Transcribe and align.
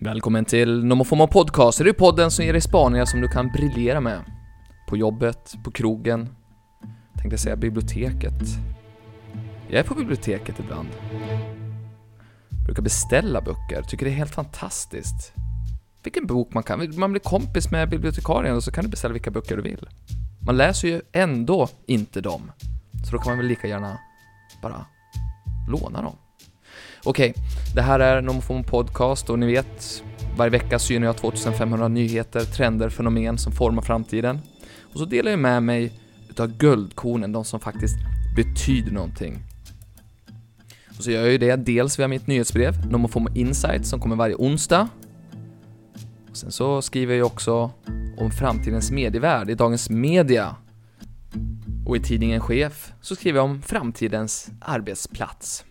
Välkommen 0.00 0.44
till 0.44 0.84
Nomofoma 0.84 1.26
Podcast. 1.26 1.78
Det 1.78 1.88
är 1.88 1.92
podden 1.92 2.30
som 2.30 2.44
ger 2.44 2.52
dig 2.52 2.62
spaningar 2.62 3.04
som 3.04 3.20
du 3.20 3.28
kan 3.28 3.48
briljera 3.48 4.00
med. 4.00 4.20
På 4.88 4.96
jobbet, 4.96 5.54
på 5.64 5.70
krogen, 5.70 6.28
tänkte 7.16 7.38
säga 7.38 7.56
biblioteket. 7.56 8.42
Jag 9.68 9.80
är 9.80 9.84
på 9.84 9.94
biblioteket 9.94 10.58
ibland. 10.58 10.88
Brukar 12.66 12.82
beställa 12.82 13.40
böcker, 13.40 13.82
tycker 13.82 14.06
det 14.06 14.12
är 14.12 14.14
helt 14.14 14.34
fantastiskt. 14.34 15.32
Vilken 16.02 16.26
bok 16.26 16.54
man 16.54 16.62
kan, 16.62 16.98
man 16.98 17.10
blir 17.12 17.22
kompis 17.22 17.70
med 17.70 17.90
bibliotekarien 17.90 18.56
och 18.56 18.64
så 18.64 18.72
kan 18.72 18.84
du 18.84 18.90
beställa 18.90 19.12
vilka 19.12 19.30
böcker 19.30 19.56
du 19.56 19.62
vill. 19.62 19.88
Man 20.46 20.56
läser 20.56 20.88
ju 20.88 21.00
ändå 21.12 21.68
inte 21.86 22.20
dem. 22.20 22.52
Så 23.04 23.12
då 23.12 23.18
kan 23.18 23.30
man 23.30 23.38
väl 23.38 23.46
lika 23.46 23.68
gärna 23.68 23.98
bara 24.62 24.86
låna 25.68 26.02
dem. 26.02 26.16
Okej, 27.04 27.34
det 27.74 27.82
här 27.82 28.00
är 28.00 28.22
Nomofomo 28.22 28.62
Podcast 28.62 29.30
och 29.30 29.38
ni 29.38 29.46
vet, 29.46 30.02
varje 30.36 30.50
vecka 30.50 30.78
synar 30.78 31.06
jag 31.06 31.16
2500 31.16 31.88
nyheter, 31.88 32.40
trender, 32.40 32.88
fenomen 32.88 33.38
som 33.38 33.52
formar 33.52 33.82
framtiden. 33.82 34.40
Och 34.92 34.98
så 34.98 35.04
delar 35.04 35.30
jag 35.30 35.40
med 35.40 35.62
mig 35.62 35.92
utav 36.30 36.58
guldkornen, 36.58 37.32
de 37.32 37.44
som 37.44 37.60
faktiskt 37.60 37.96
betyder 38.36 38.92
någonting. 38.92 39.38
Och 40.98 41.04
så 41.04 41.10
gör 41.10 41.22
jag 41.22 41.32
ju 41.32 41.38
det 41.38 41.56
dels 41.56 41.98
via 41.98 42.08
mitt 42.08 42.26
nyhetsbrev, 42.26 42.90
Nomofomo 42.90 43.28
Insight, 43.34 43.86
som 43.86 44.00
kommer 44.00 44.16
varje 44.16 44.34
onsdag. 44.34 44.88
Och 46.30 46.36
sen 46.36 46.52
så 46.52 46.82
skriver 46.82 47.12
jag 47.12 47.16
ju 47.16 47.22
också 47.22 47.70
om 48.18 48.30
framtidens 48.30 48.90
medievärld 48.90 49.50
i 49.50 49.54
Dagens 49.54 49.90
Media. 49.90 50.56
Och 51.86 51.96
i 51.96 52.00
tidningen 52.00 52.40
Chef 52.40 52.92
så 53.00 53.16
skriver 53.16 53.38
jag 53.38 53.44
om 53.44 53.62
framtidens 53.62 54.50
arbetsplats. 54.60 55.64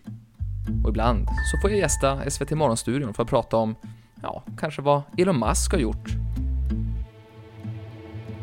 Och 0.84 0.90
ibland 0.90 1.28
så 1.50 1.60
får 1.60 1.70
jag 1.70 1.78
gästa 1.78 2.30
SVT 2.30 2.50
Morgonstudion 2.50 3.14
för 3.14 3.22
att 3.22 3.28
prata 3.28 3.56
om, 3.56 3.74
ja, 4.22 4.44
kanske 4.58 4.82
vad 4.82 5.02
Elon 5.18 5.40
Musk 5.40 5.72
har 5.72 5.78
gjort. 5.78 6.08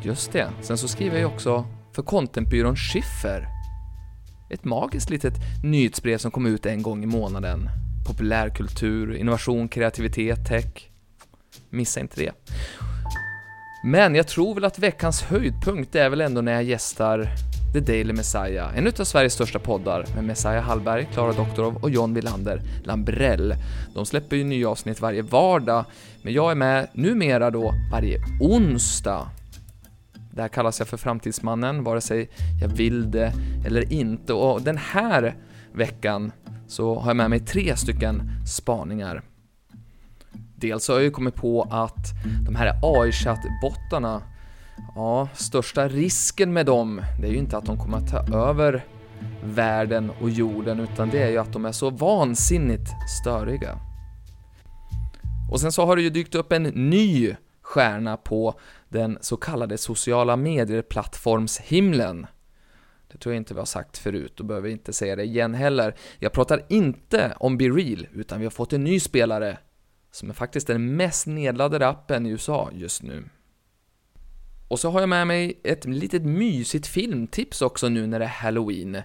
Just 0.02 0.32
det, 0.32 0.50
sen 0.62 0.78
så 0.78 0.88
skriver 0.88 1.16
jag 1.16 1.20
ju 1.20 1.36
också 1.36 1.66
för 1.96 2.04
contentbyrån 2.04 2.76
Schiffer. 2.76 3.48
Ett 4.50 4.64
magiskt 4.64 5.10
litet 5.10 5.34
nyhetsbrev 5.64 6.18
som 6.18 6.32
kommer 6.32 6.50
ut 6.50 6.66
en 6.66 6.82
gång 6.82 7.04
i 7.04 7.08
månaden. 7.08 7.70
Populärkultur, 8.08 9.16
innovation, 9.16 9.68
kreativitet, 9.68 10.48
tech. 10.48 10.90
Missa 11.70 12.00
inte 12.00 12.22
det. 12.22 12.32
Men 13.84 14.16
jag 14.16 14.28
tror 14.28 14.56
väl 14.56 14.66
att 14.66 14.80
veckans 14.80 15.22
höjdpunkt 15.22 15.96
är 15.96 16.10
väl 16.10 16.22
ändå 16.22 16.42
när 16.42 16.52
jag 16.52 16.64
gästar 16.64 17.30
The 17.74 17.80
Daily 17.80 18.14
Messiah, 18.14 18.78
en 18.78 18.88
av 18.88 19.04
Sveriges 19.04 19.34
största 19.34 19.60
poddar 19.60 20.06
med 20.16 20.24
Messiah 20.24 20.64
Hallberg, 20.64 21.08
Klara 21.14 21.34
Doktorov 21.34 21.76
och 21.76 21.90
John 21.90 22.14
Wilander 22.14 22.62
Lambrell. 22.84 23.56
De 23.94 24.06
släpper 24.06 24.36
ju 24.36 24.44
nya 24.44 24.70
avsnitt 24.70 25.02
varje 25.02 25.22
vardag, 25.22 25.86
men 26.22 26.34
jag 26.34 26.52
är 26.52 26.56
med 26.56 26.88
numera 26.94 27.52
då 27.52 27.74
varje 27.92 28.18
onsdag. 28.42 29.30
Där 30.32 30.48
kallas 30.48 30.80
jag 30.80 30.88
för 30.88 30.98
Framtidsmannen, 30.98 31.84
vare 31.84 32.02
sig 32.02 32.30
jag 32.62 32.68
vill 32.68 33.12
det 33.12 33.34
eller 33.66 33.94
inte. 33.94 34.34
Och 34.34 34.62
den 34.62 34.78
här 34.78 35.36
veckan 35.74 36.32
så 36.68 37.00
har 37.00 37.10
jag 37.10 37.18
med 37.18 37.30
mig 37.30 37.40
tre 37.40 37.76
stycken 37.76 38.22
spaningar. 38.48 39.22
Dels 40.56 40.88
har 40.88 40.96
jag 40.96 41.04
ju 41.04 41.12
kommit 41.12 41.36
på 41.36 41.68
att 41.72 42.14
de 42.46 42.56
här 42.56 42.80
AI-chattbottarna 42.82 44.22
Ja, 44.96 45.28
största 45.34 45.88
risken 45.88 46.54
med 46.54 46.66
dem, 46.66 47.02
det 47.22 47.28
är 47.28 47.32
ju 47.32 47.38
inte 47.38 47.58
att 47.58 47.66
de 47.66 47.78
kommer 47.78 47.98
att 47.98 48.12
ta 48.12 48.38
över 48.38 48.86
världen 49.44 50.12
och 50.22 50.30
jorden, 50.30 50.80
utan 50.80 51.10
det 51.10 51.24
är 51.24 51.30
ju 51.30 51.38
att 51.38 51.54
de 51.54 51.66
är 51.66 51.72
så 51.72 51.90
vansinnigt 51.90 52.90
störiga. 53.22 53.80
Och 55.52 55.62
sen 55.62 55.72
så 55.72 55.86
har 55.86 55.96
det 55.96 56.02
ju 56.02 56.10
dykt 56.10 56.36
upp 56.36 56.52
en 56.52 56.64
ny 56.64 57.36
stjärna 57.62 58.18
på 58.18 58.60
den 58.90 59.18
så 59.22 59.38
kallade 59.38 59.78
sociala 59.78 60.36
medier-plattformshimlen. 60.36 62.28
Det 63.12 63.18
tror 63.18 63.34
jag 63.36 63.42
inte 63.42 63.54
vi 63.54 63.60
har 63.60 63.66
sagt 63.66 63.98
förut 63.98 64.40
och 64.40 64.46
behöver 64.46 64.70
inte 64.70 64.94
säga 64.94 65.16
det 65.16 65.24
igen 65.24 65.54
heller. 65.54 65.96
Jag 66.20 66.32
pratar 66.32 66.66
inte 66.70 67.36
om 67.40 67.58
BeReal, 67.58 68.08
utan 68.14 68.40
vi 68.40 68.46
har 68.46 68.52
fått 68.52 68.74
en 68.74 68.84
ny 68.84 69.00
spelare 69.00 69.58
som 70.12 70.30
är 70.30 70.34
faktiskt 70.34 70.68
den 70.68 70.96
mest 70.96 71.28
nedladdade 71.28 71.88
appen 71.88 72.26
i 72.26 72.30
USA 72.30 72.70
just 72.74 73.04
nu. 73.04 73.24
Och 74.68 74.80
så 74.80 74.90
har 74.90 75.00
jag 75.00 75.10
med 75.10 75.28
mig 75.28 75.60
ett 75.64 75.86
litet 75.86 76.24
mysigt 76.24 76.88
filmtips 76.88 77.62
också 77.62 77.90
nu 77.90 78.08
när 78.08 78.20
det 78.20 78.26
är 78.26 78.30
Halloween. 78.30 79.02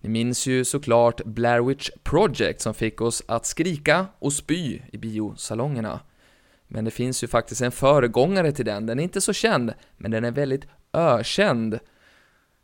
Ni 0.00 0.08
minns 0.08 0.46
ju 0.46 0.64
såklart 0.64 1.24
Blair 1.24 1.62
Witch 1.62 1.90
Project 2.02 2.60
som 2.60 2.74
fick 2.74 3.00
oss 3.00 3.22
att 3.28 3.46
skrika 3.46 4.06
och 4.18 4.32
spy 4.32 4.80
i 4.92 4.98
biosalongerna. 4.98 6.00
Men 6.68 6.84
det 6.84 6.90
finns 6.90 7.24
ju 7.24 7.28
faktiskt 7.28 7.60
en 7.60 7.72
föregångare 7.72 8.52
till 8.52 8.64
den, 8.64 8.86
den 8.86 8.98
är 8.98 9.02
inte 9.02 9.20
så 9.20 9.32
känd, 9.32 9.72
men 9.96 10.10
den 10.10 10.24
är 10.24 10.30
väldigt 10.30 10.66
ökänd. 10.92 11.78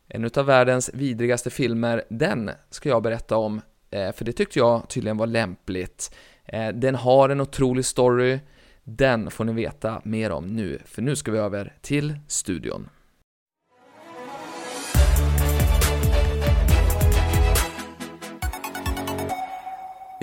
En 0.08 0.24
utav 0.24 0.46
världens 0.46 0.90
vidrigaste 0.94 1.50
filmer, 1.50 2.04
den 2.10 2.50
ska 2.70 2.88
jag 2.88 3.02
berätta 3.02 3.36
om, 3.36 3.60
eh, 3.90 4.12
för 4.12 4.24
det 4.24 4.32
tyckte 4.32 4.58
jag 4.58 4.88
tydligen 4.88 5.16
var 5.16 5.26
lämpligt. 5.26 6.14
Eh, 6.44 6.68
den 6.68 6.94
har 6.94 7.28
en 7.28 7.40
otrolig 7.40 7.84
story, 7.84 8.38
den 8.88 9.30
får 9.30 9.44
ni 9.44 9.52
veta 9.52 10.00
mer 10.04 10.30
om 10.30 10.46
nu, 10.46 10.78
för 10.84 11.02
nu 11.02 11.16
ska 11.16 11.32
vi 11.32 11.38
över 11.38 11.74
till 11.80 12.18
studion. 12.28 12.88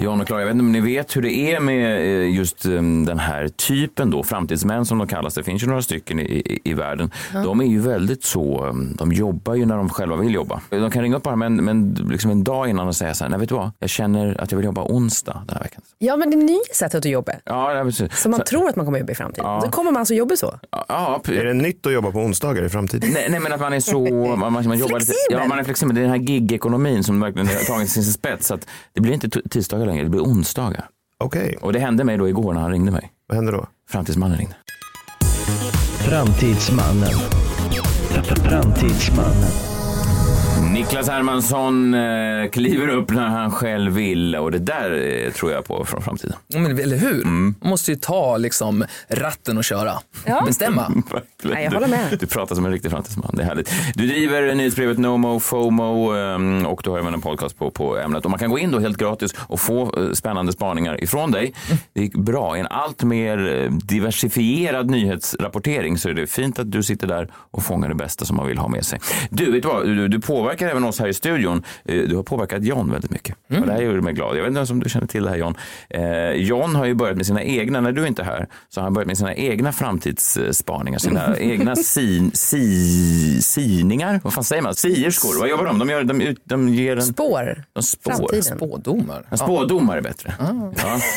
John 0.03 0.21
och 0.21 0.27
Klara, 0.27 0.41
jag 0.41 0.47
vet 0.47 0.53
inte 0.53 0.63
om 0.63 0.71
ni 0.71 0.81
vet 0.81 1.15
hur 1.15 1.21
det 1.21 1.33
är 1.33 1.59
med 1.59 1.97
eh, 1.97 2.35
just 2.35 2.65
um, 2.65 3.05
den 3.05 3.19
här 3.19 3.47
typen 3.47 4.09
då, 4.09 4.23
framtidsmän 4.23 4.85
som 4.85 4.97
de 4.97 5.07
kallas. 5.07 5.33
Det 5.33 5.43
finns 5.43 5.63
ju 5.63 5.67
några 5.67 5.81
stycken 5.81 6.19
i, 6.19 6.23
i, 6.23 6.59
i 6.63 6.73
världen. 6.73 7.11
Ja. 7.33 7.39
De 7.39 7.61
är 7.61 7.65
ju 7.65 7.79
väldigt 7.79 8.23
så, 8.23 8.65
um, 8.65 8.95
de 8.97 9.11
jobbar 9.11 9.55
ju 9.55 9.65
när 9.65 9.77
de 9.77 9.89
själva 9.89 10.15
vill 10.15 10.33
jobba. 10.33 10.61
De 10.69 10.91
kan 10.91 11.01
ringa 11.01 11.17
upp 11.17 11.23
bara 11.23 11.35
men, 11.35 11.55
men 11.55 11.93
liksom 12.09 12.31
en 12.31 12.43
dag 12.43 12.69
innan 12.69 12.87
och 12.87 12.95
säga 12.95 13.13
så 13.13 13.23
här, 13.23 13.31
nej 13.31 13.39
vet 13.39 13.49
du 13.49 13.55
vad, 13.55 13.71
jag 13.79 13.89
känner 13.89 14.41
att 14.41 14.51
jag 14.51 14.57
vill 14.57 14.65
jobba 14.65 14.83
onsdag 14.83 15.43
den 15.47 15.55
här 15.55 15.63
veckan. 15.63 15.81
Ja 15.97 16.17
men 16.17 16.29
det 16.29 16.35
är 16.35 16.43
nya 16.43 16.59
sättet 16.73 16.97
att 16.97 17.05
jobba. 17.05 17.31
Ja, 17.45 17.91
Så 18.11 18.29
man 18.29 18.39
så, 18.39 18.45
tror 18.45 18.69
att 18.69 18.75
man 18.75 18.85
kommer 18.85 18.99
jobba 18.99 19.11
i 19.11 19.15
framtiden. 19.15 19.45
Ja. 19.45 19.61
Då 19.65 19.71
kommer 19.71 19.91
man 19.91 19.99
alltså 19.99 20.13
jobba 20.13 20.35
så. 20.35 20.59
Ja, 20.87 21.21
är 21.27 21.45
det 21.45 21.53
nytt 21.53 21.85
att 21.85 21.93
jobba 21.93 22.11
på 22.11 22.19
onsdagar 22.19 22.63
i 22.63 22.69
framtiden? 22.69 23.09
Nej, 23.13 23.27
nej 23.29 23.39
men 23.39 23.53
att 23.53 23.61
man 23.61 23.73
är 23.73 23.79
så, 23.79 23.99
man, 23.99 24.53
man, 24.53 24.67
man 24.67 24.77
jobbar 24.77 24.99
lite, 24.99 25.13
ja 25.29 25.45
man 25.47 25.59
är 25.59 25.63
flexibel. 25.63 25.95
Det 25.95 26.01
är 26.01 26.03
den 26.03 26.11
här 26.11 26.17
gig-ekonomin 26.17 27.03
som 27.03 27.19
verkligen 27.19 27.47
har 27.47 27.75
tagit 27.75 27.89
sin 27.89 28.03
spets. 28.03 28.47
Så 28.47 28.53
att 28.53 28.67
det 28.93 29.01
blir 29.01 29.13
inte 29.13 29.29
tisdagar 29.49 29.92
längre, 29.93 30.03
det 30.03 30.09
blir 30.09 30.21
onsdagar. 30.21 30.89
Okej. 31.17 31.41
Okay. 31.41 31.55
Och 31.55 31.73
det 31.73 31.79
hände 31.79 32.03
mig 32.03 32.17
då 32.17 32.29
igår 32.29 32.53
när 32.53 32.61
han 32.61 32.71
ringde 32.71 32.91
mig. 32.91 33.11
Vad 33.27 33.35
hände 33.35 33.51
då? 33.51 33.67
Framtidsmannen 33.89 34.37
ringde. 34.37 34.55
Framtidsmannen. 35.99 37.13
Framtidsmannen. 38.49 39.72
Niklas 40.93 41.09
Hermansson 41.09 41.93
eh, 41.93 42.49
kliver 42.49 42.87
upp 42.87 43.11
när 43.11 43.27
han 43.27 43.51
själv 43.51 43.93
vill 43.93 44.35
och 44.35 44.51
det 44.51 44.59
där 44.59 45.23
eh, 45.25 45.31
tror 45.31 45.51
jag 45.51 45.65
på 45.65 45.85
från 45.85 46.01
framtiden. 46.01 46.35
Men, 46.47 46.79
eller 46.79 46.97
hur? 46.97 47.21
Mm. 47.21 47.55
Man 47.61 47.69
måste 47.69 47.91
ju 47.91 47.97
ta 47.97 48.37
liksom, 48.37 48.85
ratten 49.07 49.57
och 49.57 49.63
köra. 49.63 49.93
Ja. 50.25 50.43
Bestämma. 50.47 51.03
Nej, 51.43 51.63
jag 51.63 51.71
håller 51.71 51.87
med. 51.87 52.07
Du, 52.09 52.15
du 52.15 52.27
pratar 52.27 52.55
som 52.55 52.65
en 52.65 52.71
riktig 52.71 52.91
framtidsman. 52.91 53.31
Det 53.33 53.41
är 53.41 53.45
härligt. 53.45 53.73
Du 53.95 54.07
driver 54.07 54.55
nyhetsbrevet 54.55 54.97
NoMo 54.97 55.39
FOMO 55.39 56.15
eh, 56.15 56.65
och 56.65 56.81
du 56.83 56.89
har 56.89 56.99
även 56.99 57.13
en 57.13 57.21
podcast 57.21 57.57
på, 57.57 57.71
på 57.71 57.97
ämnet. 57.97 58.25
Och 58.25 58.31
man 58.31 58.39
kan 58.39 58.49
gå 58.49 58.59
in 58.59 58.71
då 58.71 58.79
helt 58.79 58.97
gratis 58.97 59.35
och 59.37 59.59
få 59.59 59.99
eh, 59.99 60.11
spännande 60.11 60.51
spaningar 60.51 61.03
ifrån 61.03 61.31
dig. 61.31 61.53
Det 61.93 62.03
är 62.03 62.17
bra. 62.17 62.57
I 62.57 62.59
en 62.59 62.67
allt 62.67 63.03
mer 63.03 63.63
eh, 63.63 63.71
diversifierad 63.71 64.89
nyhetsrapportering 64.89 65.97
så 65.97 66.09
är 66.09 66.13
det 66.13 66.27
fint 66.27 66.59
att 66.59 66.71
du 66.71 66.83
sitter 66.83 67.07
där 67.07 67.31
och 67.35 67.63
fångar 67.63 67.89
det 67.89 67.95
bästa 67.95 68.25
som 68.25 68.37
man 68.37 68.47
vill 68.47 68.57
ha 68.57 68.67
med 68.67 68.85
sig. 68.85 68.99
Du, 69.29 69.51
vet 69.51 69.63
du 69.63 69.67
vad? 69.67 69.85
Du, 69.85 70.07
du 70.07 70.21
påverkar 70.21 70.67
även 70.67 70.82
oss 70.85 70.99
här 70.99 71.07
i 71.07 71.13
studion. 71.13 71.63
Eh, 71.85 71.95
Du 72.03 72.15
har 72.15 72.23
påverkat 72.23 72.63
John 72.63 72.91
väldigt 72.91 73.11
mycket. 73.11 73.35
Och 73.61 73.67
det 73.67 73.73
här 73.73 73.81
gjorde 73.81 74.01
mig 74.01 74.13
glad. 74.13 74.37
Jag 74.37 74.43
vet 74.43 74.57
inte 74.57 74.73
om 74.73 74.79
du 74.79 74.89
känner 74.89 75.07
till 75.07 75.23
det 75.23 75.29
här 75.29 75.37
John. 75.37 75.55
Eh, 75.89 76.31
John 76.31 76.75
har 76.75 76.85
ju 76.85 76.93
börjat 76.93 77.17
med 77.17 77.25
sina 77.25 77.43
egna, 77.43 77.81
när 77.81 77.91
du 77.91 78.07
inte 78.07 78.21
är 78.21 78.25
här, 78.25 78.47
så 78.69 78.79
har 78.79 78.83
han 78.83 78.93
börjat 78.93 79.07
med 79.07 79.17
sina 79.17 79.35
egna 79.35 79.71
framtidsspaningar, 79.71 80.99
sina 80.99 81.37
egna 81.39 81.75
sin, 81.75 82.31
si, 82.33 83.41
siningar. 83.41 84.19
Vad 84.23 84.33
fan 84.33 84.43
säger 84.43 84.61
man? 84.61 84.75
Sierskor, 84.75 85.39
vad 85.39 85.49
jobbar 85.49 85.65
de? 85.65 85.79
De, 85.79 85.89
gör, 85.89 86.03
de, 86.03 86.21
ut- 86.21 86.41
de 86.43 86.69
ger 86.69 86.95
en... 86.95 87.03
Spår. 87.03 87.63
De 87.73 87.83
spår. 87.83 88.11
Framtiden. 88.11 88.43
Spådomar. 88.43 89.25
En 89.29 89.37
spådomare 89.37 89.97
är 89.97 90.01
bättre. 90.01 90.33
Ja. 90.39 90.71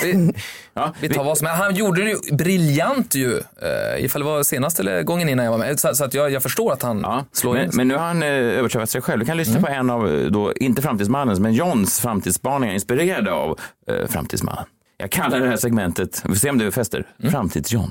Vi, 0.04 0.32
Ja. 0.74 0.92
vi 1.00 1.08
tar 1.08 1.24
vad 1.24 1.38
som 1.38 1.46
Han 1.46 1.74
gjorde 1.74 2.04
det 2.04 2.10
ju 2.10 2.36
briljant 2.36 3.14
ju, 3.14 3.36
eh, 3.36 4.04
ifall 4.04 4.20
det 4.22 4.26
var 4.26 4.42
senaste 4.42 4.82
eller 4.82 5.02
gången 5.02 5.28
innan 5.28 5.44
jag 5.44 5.52
var 5.52 5.58
med. 5.58 5.80
Så, 5.80 5.94
så 5.94 6.04
att 6.04 6.14
jag, 6.14 6.30
jag 6.30 6.42
förstår 6.42 6.72
att 6.72 6.82
han 6.82 7.00
Ja, 7.00 7.24
slår 7.32 7.54
men, 7.54 7.64
in. 7.64 7.70
men 7.74 7.88
nu 7.88 7.94
har 7.94 8.06
han 8.06 8.22
eh, 8.22 8.28
överträffat 8.28 8.90
sig 8.90 9.00
själv. 9.02 9.20
Du 9.20 9.26
kan 9.26 9.36
lyssna 9.36 9.55
på 9.60 9.68
en 9.68 9.90
av, 9.90 10.08
eh, 10.08 10.26
då, 10.30 10.52
inte 10.52 10.82
Framtidsmannens, 10.82 11.40
men 11.40 11.52
Johns 11.52 12.00
framtidsspaningar 12.00 12.74
inspirerade 12.74 13.32
av 13.32 13.58
eh, 13.88 14.06
Framtidsmannen. 14.08 14.64
Jag 14.98 15.10
kallar 15.10 15.40
det 15.40 15.48
här 15.48 15.56
segmentet, 15.56 16.22
vi 16.24 16.28
får 16.28 16.36
se 16.36 16.50
om 16.50 16.58
det 16.58 16.72
fäster, 16.72 17.06
Framtids-John. 17.18 17.90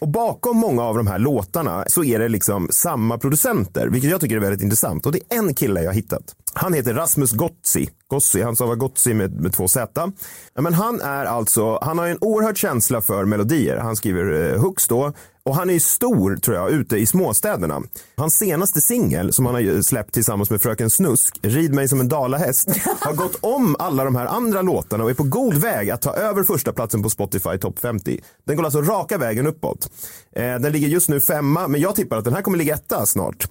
Och 0.00 0.08
bakom 0.08 0.56
många 0.56 0.82
av 0.82 0.96
de 0.96 1.06
här 1.06 1.18
låtarna 1.18 1.84
så 1.86 2.04
är 2.04 2.18
det 2.18 2.28
liksom 2.28 2.68
samma 2.70 3.18
producenter, 3.18 3.88
vilket 3.88 4.10
jag 4.10 4.20
tycker 4.20 4.36
är 4.36 4.40
väldigt 4.40 4.62
intressant. 4.62 5.06
Och 5.06 5.12
det 5.12 5.18
är 5.28 5.38
en 5.38 5.54
kille 5.54 5.80
jag 5.80 5.88
har 5.88 5.94
hittat. 5.94 6.22
Han 6.54 6.72
heter 6.72 6.94
Rasmus 6.94 7.32
Gotzi. 7.32 7.88
Gotzi, 8.08 8.42
han 8.42 8.56
stavar 8.56 8.74
Gotzi 8.74 9.14
med, 9.14 9.40
med 9.40 9.52
två 9.52 9.68
Z. 9.68 10.12
Men 10.58 10.74
han 10.74 11.00
är 11.00 11.24
alltså, 11.24 11.78
han 11.82 11.98
har 11.98 12.06
en 12.06 12.18
oerhörd 12.20 12.56
känsla 12.56 13.00
för 13.00 13.24
melodier. 13.24 13.76
Han 13.76 13.96
skriver 13.96 14.52
eh, 14.52 14.60
hooks 14.60 14.88
då. 14.88 15.12
Och 15.48 15.54
han 15.54 15.70
är 15.70 15.74
ju 15.74 15.80
stor, 15.80 16.36
tror 16.36 16.56
jag, 16.56 16.70
ute 16.70 16.96
i 16.96 17.06
småstäderna. 17.06 17.82
Hans 18.16 18.38
senaste 18.38 18.80
singel, 18.80 19.32
som 19.32 19.46
han 19.46 19.54
har 19.54 19.82
släppt 19.82 20.14
tillsammans 20.14 20.50
med 20.50 20.62
Fröken 20.62 20.90
Snusk, 20.90 21.38
Rid 21.42 21.74
mig 21.74 21.88
som 21.88 22.00
en 22.00 22.08
dalahäst, 22.08 22.68
har 23.00 23.12
gått 23.12 23.38
om 23.40 23.76
alla 23.78 24.04
de 24.04 24.16
här 24.16 24.26
andra 24.26 24.62
låtarna 24.62 25.04
och 25.04 25.10
är 25.10 25.14
på 25.14 25.22
god 25.22 25.54
väg 25.54 25.90
att 25.90 26.02
ta 26.02 26.14
över 26.14 26.42
första 26.42 26.72
platsen 26.72 27.02
på 27.02 27.10
Spotify 27.10 27.58
Top 27.58 27.78
50. 27.78 28.20
Den 28.46 28.56
går 28.56 28.64
alltså 28.64 28.82
raka 28.82 29.18
vägen 29.18 29.46
uppåt. 29.46 29.90
Eh, 30.36 30.42
den 30.42 30.72
ligger 30.72 30.88
just 30.88 31.08
nu 31.08 31.20
femma, 31.20 31.68
men 31.68 31.80
jag 31.80 31.94
tippar 31.94 32.16
att 32.16 32.24
den 32.24 32.34
här 32.34 32.42
kommer 32.42 32.58
ligga 32.58 32.74
etta 32.74 33.06
snart. 33.06 33.48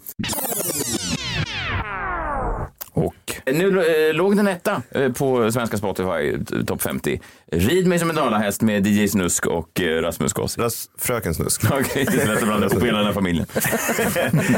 Nu 3.54 3.82
eh, 4.10 4.14
låg 4.14 4.38
den 4.38 4.48
etta 4.48 4.82
eh, 4.92 5.12
på 5.12 5.52
svenska 5.52 5.78
Spotify 5.78 6.34
eh, 6.58 6.64
Top 6.66 6.82
50. 6.82 7.20
Rid 7.52 7.88
mig 7.88 8.00
som 8.00 8.10
en 8.10 8.16
dalahäst 8.16 8.62
med 8.62 8.88
DJ 8.88 9.08
Snusk 9.08 9.46
och 9.46 9.82
eh, 9.82 10.02
Rasmus 10.02 10.34
Gossi. 10.34 10.62
Ras- 10.62 10.90
Fröken 10.98 11.34
Snusk. 11.34 11.72
Okej, 11.72 12.08
det 12.12 12.22
är 12.22 12.28
lätt 12.28 12.38
att 12.42 12.48
blanda 12.48 12.68
ihop 12.68 12.84
hela 12.84 12.98
den 12.98 13.08
här 13.08 13.14
familjen. 13.14 13.46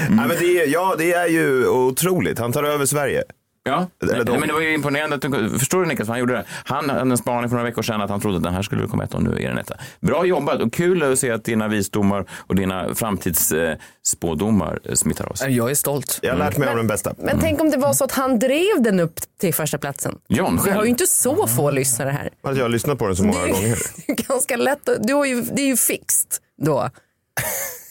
Nej, 0.10 0.28
men 0.28 0.30
det 0.40 0.62
är, 0.64 0.68
ja, 0.68 0.96
det 0.98 1.14
är 1.14 1.28
ju 1.28 1.68
otroligt. 1.68 2.40
Han 2.40 2.52
tar 2.52 2.64
över 2.64 2.86
Sverige. 2.86 3.24
Ja, 3.70 3.88
Eller 4.14 4.24
de. 4.24 4.40
men 4.40 4.48
det 4.48 4.54
var 4.54 4.62
ju 4.62 4.74
imponerande. 4.74 5.16
Att 5.16 5.22
du, 5.22 5.60
förstår 5.60 5.82
du 5.82 5.88
Niklas 5.88 6.08
vad 6.08 6.14
han 6.14 6.20
gjorde? 6.20 6.34
det? 6.34 6.46
Han 6.66 6.90
hade 6.90 7.02
en 7.02 7.18
spaning 7.18 7.50
för 7.50 7.56
några 7.58 7.70
veckor 7.70 7.82
sedan 7.82 8.02
att 8.02 8.10
han 8.10 8.22
trodde 8.22 8.38
att 8.38 8.44
den 8.44 8.54
här 8.54 8.62
skulle 8.62 8.88
komma 8.88 9.04
etta 9.04 9.18
och 9.18 9.24
nu 9.24 9.30
är 9.44 9.48
den 9.50 9.58
etta. 9.58 9.76
Bra 10.00 10.26
jobbat 10.26 10.62
och 10.62 10.74
kul 10.74 11.04
att 11.04 11.20
se 11.20 11.32
att 11.32 11.44
dina 11.44 11.68
visdomar 11.68 12.26
och 12.48 12.56
dina 12.56 12.96
framtidsspådomar 12.96 14.80
eh, 14.84 14.94
smittar 14.96 15.26
av 15.26 15.34
sig. 15.34 15.56
Jag 15.58 15.72
är 15.72 15.76
stolt. 15.76 16.20
Jag 16.22 16.32
har 16.32 16.38
lärt 16.40 16.58
mig 16.58 16.70
av 16.70 16.76
den 16.78 16.88
bästa. 16.88 17.14
Men 17.18 17.40
tänk 17.40 17.62
om 17.62 17.70
det 17.70 17.78
var 17.78 17.94
så 17.94 18.04
att 18.04 18.12
han 18.12 18.40
drev 18.40 18.82
den 18.82 19.00
upp 19.00 19.20
till 19.40 19.54
första 19.54 19.78
platsen. 19.78 20.18
John 20.28 20.54
Vi 20.54 20.70
har 20.70 20.76
själv. 20.76 20.84
ju 20.86 20.90
inte 20.90 21.08
så 21.08 21.48
få 21.48 21.72
lyssnare 21.72 22.10
här. 22.10 22.30
Att 22.42 22.58
jag 22.58 22.64
har 22.64 22.70
lyssnat 22.70 23.00
på 23.00 23.08
den 23.08 23.16
så 23.16 23.24
många 23.24 23.42
Det 23.46 23.52
gånger. 23.52 23.68
är 23.68 23.78
ju 24.08 24.14
ganska 24.28 24.58
lätt. 24.58 24.90
Du 25.00 25.14
har 25.14 25.26
ju, 25.26 25.42
det 25.42 25.62
är 25.62 25.68
ju 25.68 25.78
fixt 25.78 26.42
då. 26.62 26.90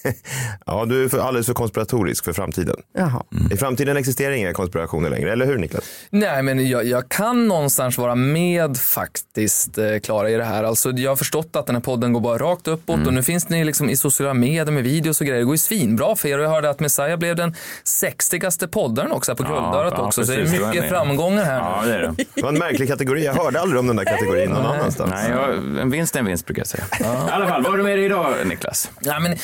Ja, 0.67 0.85
du 0.85 1.05
är 1.05 1.09
för, 1.09 1.19
alldeles 1.19 1.47
för 1.47 1.55
konspiratorisk 1.55 2.25
för 2.25 2.33
framtiden. 2.33 2.77
Jaha. 2.95 3.23
I 3.51 3.57
framtiden 3.57 3.97
existerar 3.97 4.33
inga 4.33 4.53
konspirationer 4.53 5.11
längre, 5.11 5.33
eller 5.33 5.47
hur 5.47 5.59
Niklas? 5.59 5.85
Nej, 6.11 6.43
men 6.43 6.69
jag, 6.69 6.85
jag 6.85 7.09
kan 7.09 7.49
någonstans 7.49 7.99
vara 7.99 8.15
med 8.15 8.77
faktiskt, 8.77 9.79
eh, 9.79 9.99
Klara, 9.99 10.31
i 10.31 10.35
det 10.35 10.45
här. 10.45 10.65
Alltså, 10.65 10.91
jag 10.91 11.11
har 11.11 11.17
förstått 11.17 11.57
att 11.57 11.67
den 11.67 11.77
här 11.77 11.83
podden 11.83 12.13
går 12.13 12.21
bara 12.21 12.39
rakt 12.39 12.69
uppåt 12.69 13.07
och 13.07 13.15
nu 13.15 13.23
finns 13.23 13.49
ni 13.49 13.65
liksom 13.65 13.91
i 13.91 13.97
sociala 13.97 14.35
medier 14.35 14.73
med 14.73 14.85
videos 14.85 15.21
och 15.21 15.27
grejer. 15.27 15.39
Det 15.39 15.45
går 15.45 15.55
ju 15.55 15.59
svinbra 15.59 16.17
för 16.17 16.29
er 16.29 16.39
och 16.39 16.45
jag 16.45 16.51
hörde 16.51 16.71
att 16.71 16.81
Messiah 16.81 17.17
blev 17.17 17.37
den 17.37 17.55
sexigaste 17.85 18.69
poddaren 18.69 19.13
också 19.13 19.33
här 19.33 19.37
på 19.37 19.43
Guldörat 19.43 19.95
ja, 19.97 20.07
också. 20.07 20.25
så 20.25 20.33
det 20.33 20.39
precis, 20.39 20.59
det 20.59 20.65
är 20.65 20.69
mycket 20.69 20.89
framgångar 20.89 21.45
här. 21.45 21.59
Ja, 21.59 21.83
det 21.85 21.95
är 21.95 21.99
det. 21.99 22.25
Det 22.35 22.43
var 22.43 22.49
en 22.49 22.59
märklig 22.59 22.89
kategori. 22.89 23.25
Jag 23.25 23.35
hörde 23.35 23.61
aldrig 23.61 23.81
om 23.81 23.87
den 23.87 23.97
där 23.97 24.05
kategorin 24.05 24.51
någon 24.51 24.67
annanstans. 24.67 25.11
Nej, 25.11 25.31
jag, 25.31 25.81
en 25.81 25.91
vinst 25.91 26.15
är 26.15 26.21
en 26.21 26.27
vinst 26.27 26.47
brukar 26.47 26.61
jag 26.61 26.67
säga. 26.67 26.85
I 27.01 27.31
alla 27.31 27.49
fall, 27.49 27.63
vad 27.63 27.71
har 27.71 27.79
du 27.79 27.85
med 27.85 27.99
dig 27.99 28.05
idag 28.05 28.35
Niklas? 28.45 28.91
Ja, 29.01 29.21
men 29.21 29.37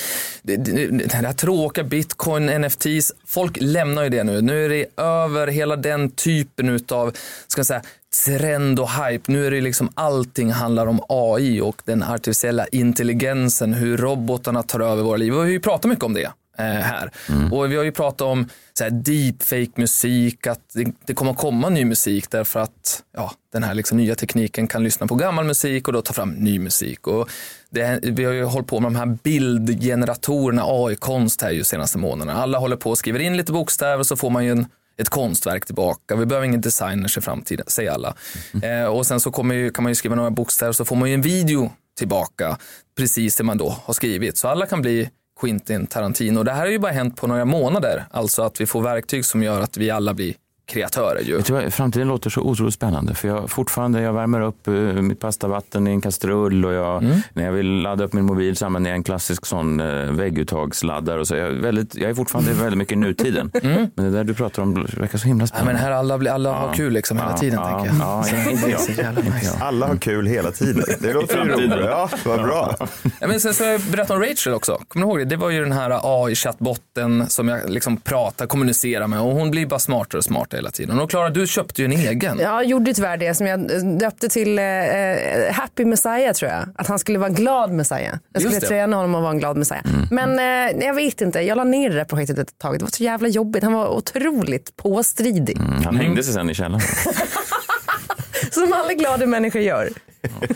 det, 0.47 0.57
det, 0.57 1.13
här 1.13 1.33
tråkiga 1.33 1.85
bitcoin, 1.85 2.47
NFTs, 2.47 3.13
folk 3.27 3.59
lämnar 3.61 4.03
ju 4.03 4.09
det 4.09 4.25
nu. 4.25 4.41
Nu 4.41 4.65
är 4.65 4.69
det 4.69 5.03
över 5.03 5.47
hela 5.47 5.77
den 5.77 6.11
typen 6.11 6.81
av 6.89 7.17
ska 7.47 7.59
jag 7.59 7.67
säga, 7.67 7.83
trend 8.27 8.81
och 8.81 8.91
hype. 8.91 9.33
Nu 9.33 9.47
är 9.47 9.51
det 9.51 9.61
liksom 9.61 9.91
allting 9.95 10.53
handlar 10.53 10.87
om 10.87 11.01
AI 11.09 11.61
och 11.61 11.83
den 11.85 12.03
artificiella 12.03 12.67
intelligensen, 12.67 13.75
hur 13.75 13.97
robotarna 13.97 14.63
tar 14.63 14.81
över 14.81 15.03
våra 15.03 15.17
liv. 15.17 15.33
Vi 15.33 15.39
har 15.39 15.47
ju 15.47 15.61
pratat 15.61 15.89
mycket 15.89 16.05
om 16.05 16.15
det 16.15 16.31
eh, 16.59 16.65
här. 16.65 17.11
Och 17.53 17.73
vi 17.73 17.77
har 17.77 17.85
ju 17.85 17.93
pratat 17.93 18.21
om 18.21 18.49
så 18.79 18.85
här 18.85 18.91
deepfake-musik, 18.91 20.47
att 20.47 20.61
det, 20.73 20.93
det 21.07 21.15
kommer 21.15 21.35
komma 21.35 21.69
ny 21.69 21.85
musik 21.85 22.31
därför 22.31 22.61
att 22.61 23.03
ja, 23.17 23.33
den 23.53 23.63
här 23.63 23.75
liksom 23.75 23.99
nya 23.99 24.15
tekniken 24.15 24.67
kan 24.67 24.85
lyssna 24.85 25.07
på 25.07 25.15
gammal 25.15 25.45
musik 25.45 25.89
och 25.89 25.95
då 25.95 26.03
ta 26.03 26.13
fram 26.13 26.31
ny 26.31 26.59
musik. 26.59 27.07
Och 27.07 27.29
det, 27.71 28.01
vi 28.03 28.25
har 28.25 28.33
ju 28.33 28.45
hållit 28.45 28.69
på 28.69 28.81
med 28.81 28.93
de 28.93 28.97
här 28.97 29.19
bildgeneratorerna, 29.23 30.63
AI-konst 30.67 31.43
här 31.43 31.51
ju 31.51 31.65
senaste 31.65 31.99
månaderna. 31.99 32.43
Alla 32.43 32.59
håller 32.59 32.77
på 32.77 32.91
och 32.91 32.99
skriver 32.99 33.19
in 33.19 33.37
lite 33.37 33.53
bokstäver 33.53 34.03
så 34.03 34.17
får 34.17 34.31
man 34.31 34.45
ju 34.45 34.51
en, 34.51 34.67
ett 34.97 35.09
konstverk 35.09 35.67
tillbaka. 35.67 36.17
Vi 36.17 36.27
behöver 36.27 36.47
ingen 36.47 36.61
designers 36.61 37.19
i 37.19 37.21
framtiden, 37.21 37.67
säger 37.69 37.91
alla. 37.91 38.15
Eh, 38.63 38.85
och 38.85 39.07
sen 39.07 39.21
så 39.21 39.31
kommer 39.31 39.55
ju, 39.55 39.71
kan 39.71 39.83
man 39.83 39.91
ju 39.91 39.95
skriva 39.95 40.15
några 40.15 40.31
bokstäver 40.31 40.73
så 40.73 40.85
får 40.85 40.97
man 40.97 41.09
ju 41.09 41.15
en 41.15 41.23
video 41.23 41.73
tillbaka, 41.99 42.59
precis 42.97 43.37
det 43.37 43.45
man 43.45 43.59
då 43.59 43.77
har 43.85 43.95
skrivit. 43.95 44.37
Så 44.37 44.49
alla 44.49 44.67
kan 44.67 44.83
bli 44.83 45.11
Quentin 45.41 45.87
Tarantino. 45.87 46.43
Det 46.43 46.53
här 46.53 46.61
har 46.61 46.67
ju 46.67 46.79
bara 46.79 46.93
hänt 46.93 47.17
på 47.17 47.27
några 47.27 47.45
månader, 47.45 48.05
alltså 48.11 48.43
att 48.43 48.61
vi 48.61 48.67
får 48.67 48.83
verktyg 48.83 49.25
som 49.25 49.43
gör 49.43 49.61
att 49.61 49.77
vi 49.77 49.91
alla 49.91 50.15
blir 50.15 50.35
kreatörer 50.67 51.21
ju. 51.21 51.37
Vet 51.37 51.47
du 51.47 51.53
vad, 51.53 51.75
framtiden 51.75 52.09
låter 52.09 52.31
så 52.31 52.41
otroligt 52.41 52.75
spännande. 52.75 53.15
För 53.15 53.29
jag 53.29 53.51
fortfarande, 53.51 54.01
jag 54.03 54.13
värmer 54.13 54.41
upp 54.41 54.69
eh, 54.69 54.73
mitt 54.75 55.21
pastavatten 55.21 55.87
i 55.87 55.91
en 55.91 56.01
kastrull 56.01 56.65
och 56.65 56.73
jag, 56.73 57.03
Mm. 57.05 57.19
när 57.33 57.45
jag 57.45 57.53
vill 57.53 57.67
ladda 57.83 58.05
upp 58.05 58.13
min 58.13 58.25
mobil 58.25 58.57
så 58.57 58.67
använder 58.67 58.91
jag 58.91 58.97
en 58.97 59.03
klassisk 59.05 59.47
sån 59.47 59.81
eh, 59.81 59.87
vägguttagsladdare. 60.13 61.21
Och 61.21 61.27
så. 61.29 61.37
Jag, 61.37 61.49
är 61.49 61.53
väldigt, 61.61 61.95
jag 61.97 62.11
är 62.11 62.15
fortfarande 62.15 62.53
väldigt 62.63 62.79
mycket 62.79 62.93
i 62.93 62.97
nutiden. 62.97 63.51
Men 63.63 63.91
det 64.05 64.11
där 64.11 64.25
du 64.25 64.35
pratar 64.35 64.63
om 64.63 64.75
verkar 64.97 65.19
så 65.19 65.27
himla 65.27 65.35
Mm. 65.35 65.41
Ja, 65.41 65.47
spännande. 65.47 65.73
men 65.73 65.83
här 65.83 65.91
alla, 65.91 66.19
blir- 66.19 66.31
alla 66.31 66.53
har 66.53 66.75
kul 66.75 66.93
liksom 66.93 67.19
hela 67.19 67.37
tiden 67.37 67.61
ja, 67.63 67.69
tänker 67.85 67.87
jag. 67.87 67.97
Ja, 68.07 68.25
ja, 68.45 68.51
inte 68.51 68.71
jag. 69.03 69.25
nice. 69.35 69.59
Alla 69.61 69.87
har 69.87 69.97
kul 69.97 70.27
hela 70.27 70.51
tiden. 70.51 70.85
Det 71.01 71.13
låter 71.13 71.37
ju 71.37 71.45
framtiden. 71.45 71.71
roligt. 71.71 71.87
Ja, 71.91 72.09
vad 72.25 72.43
bra. 72.43 72.77
Ja, 73.21 73.27
men 73.27 73.41
sen 73.41 73.55
så 73.55 73.65
har 73.65 73.71
jag 73.71 73.81
berättat 73.81 74.11
om 74.17 74.23
Rachel 74.23 74.55
också. 74.55 74.81
Kommer 74.89 75.07
du 75.07 75.11
ihåg 75.11 75.19
det? 75.19 75.25
Det 75.25 75.37
var 75.37 75.51
ju 75.51 75.61
den 75.61 75.73
här 75.73 75.91
AI-chattbotten 76.03 77.27
som 77.29 77.49
jag 77.49 77.71
liksom 77.71 77.97
pratar, 77.97 78.47
kommunicerar 78.47 79.07
med 79.07 79.21
och 79.21 79.31
hon 79.33 79.51
blir 79.51 79.67
bara 79.67 79.79
smartare 79.81 80.19
och 80.19 80.25
smartare 80.25 80.54
hela 80.57 80.71
tiden. 80.71 81.01
Och 81.01 81.11
Klara, 81.11 81.31
du 81.31 81.47
köpte 81.47 81.83
ju 81.83 81.85
en 81.85 81.93
egen. 81.93 82.39
Jag 82.39 82.65
gjorde 82.65 82.95
tyvärr 82.95 83.17
det 83.17 83.35
som 83.35 83.47
jag 83.47 83.85
döpte 83.99 84.29
till 84.29 84.59
eh, 84.59 84.65
eh, 84.65 85.53
Happy 85.53 85.85
Messiah 85.85 86.33
tror 86.33 86.51
jag. 86.51 86.69
Att 86.77 86.87
han 86.87 86.99
skulle 86.99 87.19
vara 87.19 87.29
en 87.29 87.35
glad 87.35 87.71
Messiah. 87.71 88.15
Jag 88.33 88.43
skulle 88.43 88.61
träna 88.61 88.97
honom 88.97 89.15
att 89.15 89.23
vara 89.23 89.33
en 89.33 89.39
glad 89.39 89.57
Messiah. 89.57 89.83
Men 90.11 90.39
eh, 90.39 90.87
jag 90.87 90.95
vet 90.95 91.21
inte, 91.21 91.41
jag 91.41 91.57
la 91.57 91.65
ner 91.65 91.91
det 91.91 91.97
där 91.97 92.05
projektet 92.05 92.39
ett 92.39 92.59
tag. 92.59 92.79
Det 92.79 92.85
var 92.85 92.91
så 92.91 93.05
jävla 93.05 93.29
jobbigt. 93.29 93.63
Han 93.63 93.73
var 93.73 93.89
otroligt 93.89 94.77
påstridig. 94.77 95.59
Han 95.85 95.97
hängde 95.97 96.23
sig 96.23 96.35
sen 96.35 96.51
i 96.51 96.55
källaren. 96.55 96.81
Som 98.51 98.73
alla 98.73 98.93
glada 98.93 99.27
människor 99.27 99.63
gör. 99.63 99.89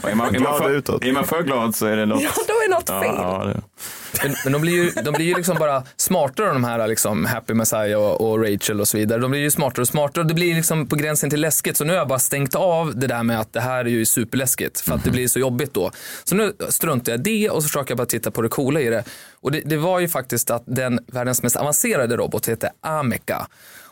Och 0.03 0.11
Är 0.11 0.15
man, 0.15 0.35
är, 0.35 0.39
man 0.39 0.59
för, 0.59 0.71
utåt. 0.71 1.05
är 1.05 1.13
man 1.13 1.25
för 1.25 1.43
glad 1.43 1.75
så 1.75 1.87
är 1.87 1.97
det 1.97 2.07
något. 2.07 2.23
Ja, 2.23 2.31
då 2.47 2.53
är 2.53 2.71
något 2.71 2.85
Ja, 2.89 3.03
fel. 3.03 3.15
ja, 3.17 3.45
det. 3.45 3.61
Men, 4.23 4.35
men 4.45 4.53
de 4.53 4.63
blir 4.63 4.73
ju, 4.73 4.91
de 4.91 5.13
blir 5.15 5.27
ju 5.27 5.35
liksom 5.35 5.57
bara 5.59 5.83
smartare 5.97 6.53
de 6.53 6.65
här 6.65 6.89
liksom 6.89 7.25
Happy 7.25 7.55
Messiah 7.55 8.01
och, 8.01 8.31
och 8.31 8.43
Rachel 8.45 8.81
och 8.81 8.89
så 8.89 8.97
vidare. 8.99 9.21
De 9.21 9.31
blir 9.31 9.41
ju 9.41 9.51
smartare 9.51 9.81
och 9.83 9.89
smartare 9.89 10.21
och 10.23 10.29
det 10.29 10.35
blir 10.35 10.55
liksom 10.55 10.87
på 10.87 10.97
gränsen 10.97 11.31
till 11.31 11.41
läskigt. 11.41 11.77
Så 11.77 11.85
nu 11.85 11.91
har 11.93 11.99
jag 11.99 12.09
bara 12.09 12.19
stängt 12.19 12.55
av 12.55 12.97
det 12.99 13.07
där 13.07 13.23
med 13.23 13.41
att 13.41 13.53
det 13.53 13.61
här 13.61 13.85
är 13.85 13.89
ju 13.89 14.07
superläskigt 14.07 14.81
för 14.81 14.95
att 14.95 15.05
det 15.05 15.11
blir 15.11 15.29
så 15.29 15.39
jobbigt 15.39 15.75
då. 15.75 15.91
Så 16.25 16.35
nu 16.35 16.53
struntar 16.69 17.13
jag 17.13 17.21
i 17.27 17.41
det 17.41 17.51
och 17.51 17.63
så 17.63 17.69
försöker 17.69 17.91
jag 17.91 17.99
bara 17.99 18.07
titta 18.07 18.31
på 18.31 18.43
det 18.43 18.49
coola 18.49 18.81
i 18.81 18.89
det. 18.91 19.05
Och 19.41 19.53
det, 19.53 19.61
det 19.61 19.77
var 19.77 20.01
ju 20.01 20.09
faktiskt 20.09 20.51
att 20.51 20.63
den 20.67 20.99
världens 21.07 21.43
mest 21.43 21.57
avancerade 21.57 22.17
robot 22.17 22.49
heter 22.49 22.71
Ameka. 22.81 23.47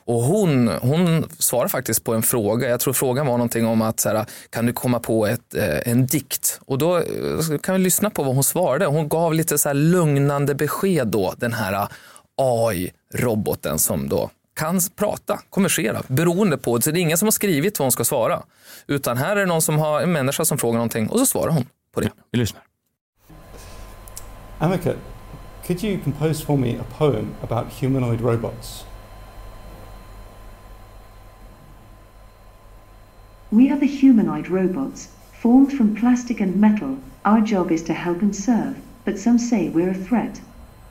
Och 0.07 0.23
hon, 0.23 0.69
hon 0.69 1.29
svarar 1.39 1.69
faktiskt 1.69 2.05
på 2.05 2.15
en 2.15 2.23
fråga. 2.23 2.69
Jag 2.69 2.81
tror 2.81 2.93
frågan 2.93 3.27
var 3.27 3.33
någonting 3.33 3.67
om 3.67 3.83
att 3.83 4.01
så 4.01 4.09
här, 4.09 4.27
kan 4.51 4.67
du 4.67 4.73
komma 4.73 5.01
på 5.01 5.27
ett, 5.27 5.55
eh, 5.55 5.93
en 5.93 6.07
dikt? 6.07 6.61
Och 6.67 6.79
då 6.79 6.97
eh, 6.97 7.59
kan 7.63 7.75
vi 7.75 7.81
lyssna 7.81 8.11
på 8.11 8.23
vad 8.23 8.35
hon 8.35 8.45
svarade. 8.45 8.87
Hon 8.87 9.09
gav 9.09 9.35
lite 9.35 9.59
så 9.59 9.69
här 9.69 9.75
lugnande 9.75 10.55
besked 10.55 11.09
då, 11.09 11.35
den 11.37 11.53
här 11.53 11.89
AI-roboten 12.37 13.79
som 13.79 14.09
då 14.09 14.31
kan 14.57 14.81
prata, 14.97 15.41
konversera, 15.51 16.03
beroende 16.09 16.59
på, 16.59 16.81
så 16.81 16.91
det 16.91 16.99
är 16.99 17.03
ingen 17.03 17.19
som 17.19 17.27
har 17.27 17.31
skrivit 17.31 17.79
vad 17.79 17.85
hon 17.85 17.93
ska 17.93 18.05
svara. 18.05 18.43
Utan 18.87 19.17
här 19.17 19.37
är 19.37 19.41
det 19.41 19.47
någon 19.47 19.63
som 19.63 19.79
har, 19.79 20.01
en 20.01 20.13
människa 20.13 20.45
som 20.45 20.59
frågar 20.59 20.77
någonting 20.77 21.09
och 21.09 21.19
så 21.19 21.27
svarar 21.27 21.53
hon 21.53 21.67
på 21.95 22.01
det. 22.01 22.11
Vi 22.31 22.39
lyssnar. 22.39 22.63
Amica, 24.59 24.93
Could 25.67 25.85
you 25.85 25.99
compose 26.05 26.45
for 26.45 26.57
me 26.57 26.77
a 26.77 26.85
poem 26.99 27.35
about 27.43 27.73
humanoid 27.73 28.21
robots? 28.21 28.85
We 33.53 33.71
are 33.71 33.79
the 33.79 33.87
humanoid 33.87 34.49
robots, 34.49 35.09
formed 35.43 35.73
from 35.73 35.95
plastic 35.95 36.41
and 36.41 36.57
metal. 36.57 36.97
Our 37.25 37.41
job 37.41 37.71
is 37.71 37.83
to 37.85 37.93
help 37.93 38.23
and 38.23 38.35
serve, 38.35 38.75
but 39.05 39.19
some 39.19 39.39
say 39.39 39.71
we're 39.75 39.91
a 39.91 39.95
threat. 40.09 40.41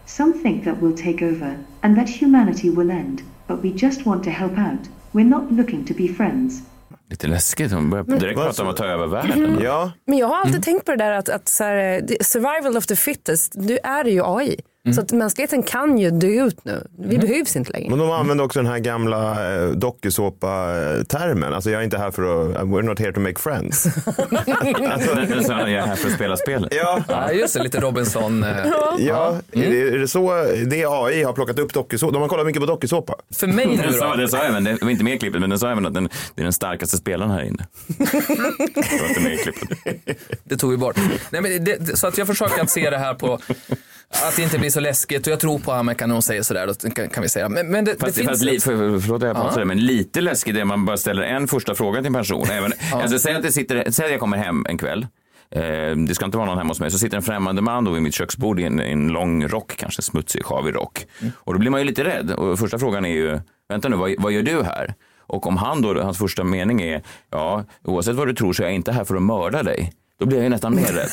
Some 0.05 0.33
think 0.33 0.63
that 0.63 0.75
we'll 0.81 0.97
take 0.97 1.25
over, 1.25 1.57
and 1.81 1.95
that 1.97 2.09
humanity 2.21 2.69
will 2.69 2.91
end, 2.91 3.21
but 3.47 3.61
we 3.63 3.71
just 3.71 4.05
want 4.05 4.23
to 4.23 4.29
help 4.29 4.57
out. 4.57 4.89
We're 5.13 5.29
not 5.29 5.51
looking 5.51 5.85
to 5.85 5.93
be 5.93 6.07
friends. 6.07 6.61
Lite 7.09 7.27
läskigt. 7.27 7.71
Hon 7.71 7.89
börjar 7.89 8.03
direkt 8.19 8.35
prata 8.35 8.47
om 8.49 8.53
så? 8.53 8.69
att 8.69 8.77
ta 8.77 8.85
över 8.85 9.07
världen. 9.07 9.43
Mhm. 9.43 9.63
Ja, 9.63 9.91
Men 10.07 10.17
jag 10.17 10.27
har 10.27 10.37
alltid 10.41 10.63
tänkt 10.63 10.85
på 10.85 10.91
det 10.91 10.97
där 10.97 11.11
att, 11.11 11.29
att 11.29 11.49
så 11.49 11.63
här, 11.63 11.75
eh, 11.75 12.15
survival 12.21 12.77
of 12.77 12.85
the 12.85 12.95
fittest, 12.95 13.53
nu 13.55 13.77
är 13.83 14.03
det 14.03 14.11
ju 14.11 14.21
AI. 14.25 14.59
Så 14.93 15.01
att 15.01 15.11
mänskligheten 15.11 15.63
kan 15.63 15.97
ju 15.97 16.11
dö 16.11 16.27
ut 16.27 16.65
nu. 16.65 16.87
Vi 16.99 17.17
behövs 17.17 17.55
inte 17.55 17.71
längre. 17.71 17.89
men 17.89 17.99
de 17.99 18.11
använder 18.11 18.43
också 18.45 18.59
den 18.59 18.71
här 18.71 18.79
gamla 18.79 19.53
eh, 19.55 19.69
dokusåpa-termen. 19.69 21.53
Alltså 21.53 21.69
jag 21.69 21.79
är 21.81 21.83
inte 21.85 21.97
här 21.97 22.11
för 22.11 22.51
att, 22.51 22.57
we're 22.61 22.81
not 22.81 22.99
here 22.99 23.13
to 23.13 23.19
make 23.19 23.39
friends. 23.39 23.83
Den- 25.27 25.43
Så 25.43 25.51
jag 25.51 25.71
är 25.71 25.81
här 25.81 25.95
för 25.95 26.07
att 26.07 26.13
spela 26.13 26.37
spel. 26.37 26.67
ja, 26.71 27.03
Ja, 27.07 27.31
just 27.31 27.53
det, 27.53 27.63
lite 27.63 27.79
Robinson. 27.79 28.43
eh. 28.43 28.49
ja. 28.99 29.35
Är, 29.51 29.69
det, 29.71 29.81
är 29.81 29.97
det 29.97 30.07
så 30.07 30.33
det 30.65 30.85
AI 30.87 31.23
har 31.23 31.33
plockat 31.33 31.59
upp 31.59 31.73
dokusåpa? 31.73 32.11
De 32.13 32.21
har 32.21 32.29
kollat 32.29 32.45
mycket 32.45 32.59
på 32.61 32.65
dokusåpa. 32.65 33.15
För 33.35 33.47
mig 33.47 33.65
nu 33.65 33.77
Den 33.77 33.93
sa, 33.93 34.09
då. 34.09 34.15
den 34.15 34.29
sa 34.29 34.37
även, 34.37 34.63
det 34.63 34.77
var 34.81 34.89
inte 34.89 35.03
med 35.03 35.13
i 35.15 35.17
klippet, 35.19 35.41
men 35.41 35.49
den 35.49 35.59
sa 35.59 35.71
även 35.71 35.85
att 35.85 35.93
den, 35.93 36.09
det 36.35 36.41
är 36.41 36.43
den 36.43 36.53
starkaste 36.53 36.97
spelaren 36.97 37.31
här 37.31 37.41
inne. 37.43 37.67
Det 37.97 39.01
var 39.01 39.07
inte 39.09 39.21
med 39.23 39.33
i 39.33 39.37
klippet. 39.37 40.17
Det 40.43 40.57
tog 40.57 40.71
vi 40.71 40.77
bort. 40.77 40.95
Nej, 41.29 41.41
men 41.41 41.65
det, 41.65 41.75
det, 41.75 41.97
så 41.97 42.07
att 42.07 42.17
jag 42.17 42.27
försöker 42.27 42.61
att 42.61 42.69
se 42.69 42.89
det 42.89 42.97
här 42.97 43.13
på 43.13 43.39
att 44.23 44.35
det 44.35 44.41
inte 44.43 44.59
blir 44.59 44.69
så 44.69 44.79
läskigt 44.79 45.27
och 45.27 45.33
jag 45.33 45.39
tror 45.39 45.59
på 45.59 45.71
Amerika 45.71 46.07
när 46.07 46.13
hon 46.15 46.21
säger 46.21 46.41
sådär. 46.43 46.67
Då 46.67 46.89
kan, 46.89 47.09
kan 47.09 47.23
vi 47.23 47.29
säga. 47.29 47.49
Men, 47.49 47.67
men 47.71 47.85
det, 47.85 47.93
det 47.93 47.99
Fast, 47.99 48.15
finns... 48.15 48.29
fast, 48.29 48.43
li- 48.43 48.59
för, 48.59 48.99
förlåt 48.99 49.23
att 49.23 49.27
jag 49.27 49.35
pratar, 49.35 49.65
men 49.65 49.79
lite 49.79 50.21
läskigt 50.21 50.55
är 50.55 50.61
att 50.61 50.67
man 50.67 50.85
bara 50.85 50.97
ställer 50.97 51.23
en 51.23 51.47
första 51.47 51.75
fråga 51.75 51.99
till 51.99 52.07
en 52.07 52.13
person. 52.13 52.45
Även, 52.51 52.73
alltså, 52.93 53.19
säg, 53.19 53.35
att 53.35 53.43
det 53.43 53.51
sitter, 53.51 53.91
säg 53.91 54.05
att 54.05 54.11
jag 54.11 54.19
kommer 54.19 54.37
hem 54.37 54.65
en 54.69 54.77
kväll. 54.77 55.07
Eh, 55.51 55.61
det 56.07 56.15
ska 56.15 56.25
inte 56.25 56.37
vara 56.37 56.47
någon 56.47 56.57
hemma 56.57 56.69
hos 56.69 56.79
mig. 56.79 56.91
Så 56.91 56.97
sitter 56.97 57.17
en 57.17 57.23
främmande 57.23 57.61
man 57.61 57.83
då 57.83 57.91
vid 57.91 58.01
mitt 58.03 58.13
köksbord 58.15 58.59
i 58.59 58.63
en, 58.63 58.79
en 58.79 59.07
lång 59.07 59.47
rock, 59.47 59.75
kanske 59.77 60.01
smutsig, 60.01 60.45
sjavig 60.45 60.75
rock. 60.75 61.05
Och 61.35 61.53
då 61.53 61.59
blir 61.59 61.69
man 61.71 61.79
ju 61.81 61.85
lite 61.87 62.03
rädd. 62.03 62.31
Och 62.31 62.59
första 62.59 62.79
frågan 62.79 63.05
är 63.05 63.09
ju, 63.09 63.39
vänta 63.69 63.89
nu, 63.89 63.95
vad, 63.95 64.11
vad 64.17 64.31
gör 64.31 64.43
du 64.43 64.63
här? 64.63 64.93
Och 65.27 65.47
om 65.47 65.57
han 65.57 65.81
då, 65.81 66.01
hans 66.01 66.17
första 66.17 66.43
mening 66.43 66.81
är, 66.81 67.01
ja, 67.31 67.63
oavsett 67.83 68.15
vad 68.15 68.27
du 68.27 68.33
tror 68.33 68.53
så 68.53 68.63
är 68.63 68.67
jag 68.67 68.75
inte 68.75 68.91
här 68.91 69.03
för 69.03 69.15
att 69.15 69.21
mörda 69.21 69.63
dig. 69.63 69.93
Då 70.19 70.25
blir 70.25 70.37
jag 70.37 70.43
ju 70.43 70.49
nästan 70.49 70.75
mer 70.75 70.85
rädd. 70.85 71.09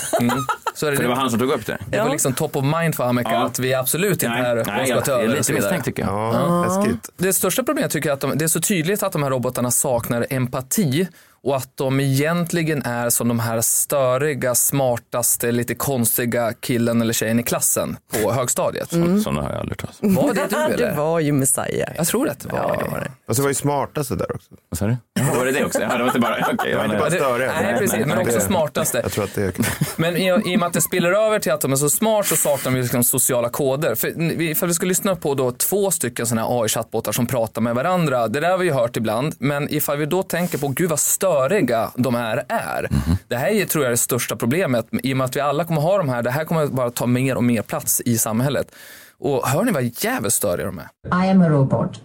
Så 0.74 0.86
är 0.86 0.90
det, 0.90 0.96
För 0.96 1.02
det 1.02 1.08
var 1.08 1.16
han 1.16 1.30
som 1.30 1.38
tog 1.38 1.50
upp 1.50 1.66
det. 1.66 1.78
det 1.86 1.98
var 2.00 2.10
liksom 2.10 2.32
top 2.32 2.56
of 2.56 2.64
mind 2.64 2.94
för 2.94 3.04
Amerika 3.04 3.30
Ja. 3.32 3.46
att 3.46 3.58
vi 3.58 3.72
är 3.72 3.78
absolut 3.78 4.12
inte 4.12 4.28
Nej, 4.28 4.42
här 4.42 4.54
nej, 4.54 4.64
konspiratörer 4.64 5.18
är 5.24 5.28
och 5.28 5.34
lite 5.36 5.52
misstänkt 5.52 5.84
tycker 5.84 6.02
jag. 6.02 6.12
Ja, 6.34 6.64
läskigt. 6.64 7.08
Det 7.16 7.32
största 7.32 7.62
problemet 7.62 7.90
tycker 7.92 8.08
jag 8.08 8.12
är 8.12 8.14
att 8.14 8.20
de, 8.32 8.38
det 8.38 8.44
är 8.44 8.48
så 8.48 8.60
tydligt 8.60 9.02
att 9.02 9.12
de 9.12 9.22
här 9.22 9.30
robotarna 9.30 9.70
saknar 9.70 10.26
empati 10.30 11.08
och 11.44 11.56
att 11.56 11.76
de 11.76 12.00
egentligen 12.00 12.82
är 12.82 13.10
som 13.10 13.28
de 13.28 13.40
här 13.40 13.60
störiga, 13.60 14.54
smartaste, 14.54 15.52
lite 15.52 15.74
konstiga 15.74 16.52
killen 16.60 17.02
eller 17.02 17.12
tjejen 17.12 17.40
i 17.40 17.42
klassen 17.42 17.96
på 18.22 18.32
högstadiet. 18.32 18.88
Sådana 18.90 19.42
har 19.42 19.50
jag 19.50 19.60
aldrig 19.60 19.78
tagit. 19.78 19.96
Var 20.00 20.34
det 20.34 20.40
du 20.50 20.56
det 20.56 20.84
eller? 20.84 20.96
var 20.96 21.20
ju 21.20 21.32
Messiah. 21.32 21.88
Jag 21.96 22.06
tror 22.06 22.28
att 22.28 22.40
det 22.40 22.48
var 22.48 22.58
Ja, 22.58 22.76
det. 22.78 22.84
det 22.84 22.90
var 22.90 23.00
det. 23.00 23.10
Och 23.28 23.36
så 23.36 23.42
var 23.42 23.48
ju 23.48 23.54
smartaste 23.54 24.14
där 24.16 24.34
också. 24.34 24.48
Vad 24.68 24.78
sa 24.78 24.86
du? 24.86 24.96
Var 25.38 25.44
det 25.46 25.52
det 25.52 25.64
också? 25.64 25.80
Ja, 25.82 25.88
det 25.96 25.98
var 25.98 26.06
inte 26.06 26.20
bara... 26.20 26.52
Okay, 26.54 26.70
Det 26.70 26.76
var 26.76 26.84
inte 26.84 26.96
bara 26.96 27.08
Det- 27.10 27.16
störiga. 27.16 27.52
Nej, 27.62 27.74
precis, 27.78 28.06
men 28.06 28.18
också 28.18 28.32
det- 28.38 28.40
smartaste. 28.40 29.00
Jag 29.02 29.12
tror 29.12 29.24
att 29.24 29.34
det 29.34 29.42
är 29.42 29.52
Men 30.00 30.16
i, 30.16 30.28
i 30.28 30.32
och 30.56 30.60
med 30.60 30.62
att 30.66 30.72
det 30.72 30.80
spiller 30.80 31.12
över 31.12 31.38
till 31.38 31.52
att 31.52 31.60
de 31.60 31.72
är 31.72 31.76
så 31.76 31.90
smart 31.90 32.26
så 32.26 32.36
saknar 32.36 32.72
vi 32.72 32.82
liksom 32.82 33.04
sociala 33.04 33.48
koder. 33.48 33.94
För 33.94 34.40
ifall 34.42 34.68
vi 34.68 34.74
skulle 34.74 34.88
lyssna 34.88 35.16
på 35.16 35.34
då 35.34 35.52
två 35.52 35.90
stycken 35.90 36.26
sådana 36.26 36.48
här 36.48 36.62
AI-chattbottar 36.64 37.12
som 37.12 37.26
pratar 37.26 37.60
med 37.62 37.74
varandra, 37.74 38.28
det 38.28 38.40
där 38.40 38.50
har 38.50 38.58
vi 38.58 38.64
ju 38.66 38.72
hört 38.72 38.96
ibland, 38.96 39.34
men 39.38 39.74
ifall 39.74 39.96
vi 39.98 40.06
då 40.06 40.22
tänker 40.22 40.58
på 40.58 40.68
gud 40.68 40.90
vad 40.90 41.00
störiga 41.32 41.90
de 41.96 42.14
här 42.14 42.44
är. 42.48 42.88
Det 43.28 43.36
här 43.36 43.48
är, 43.48 43.64
tror 43.66 43.84
jag 43.84 43.88
är 43.88 43.90
det 43.90 43.96
största 43.96 44.36
problemet 44.36 44.86
i 45.02 45.12
och 45.12 45.16
med 45.16 45.24
att 45.24 45.36
vi 45.36 45.40
alla 45.40 45.64
kommer 45.64 45.80
ha 45.80 45.98
de 45.98 46.08
här, 46.08 46.22
det 46.22 46.30
här 46.30 46.44
kommer 46.44 46.66
bara 46.66 46.90
ta 46.90 47.06
mer 47.06 47.36
och 47.36 47.44
mer 47.44 47.62
plats 47.62 48.00
i 48.04 48.18
samhället. 48.18 48.74
Och 49.18 49.48
hör 49.48 49.64
ni 49.64 49.72
vad 49.72 50.04
jävligt 50.04 50.32
störiga 50.32 50.66
de 50.66 50.78
är? 50.78 51.24
I 51.26 51.30
am 51.30 51.42
a 51.42 51.48
robot. 51.48 52.00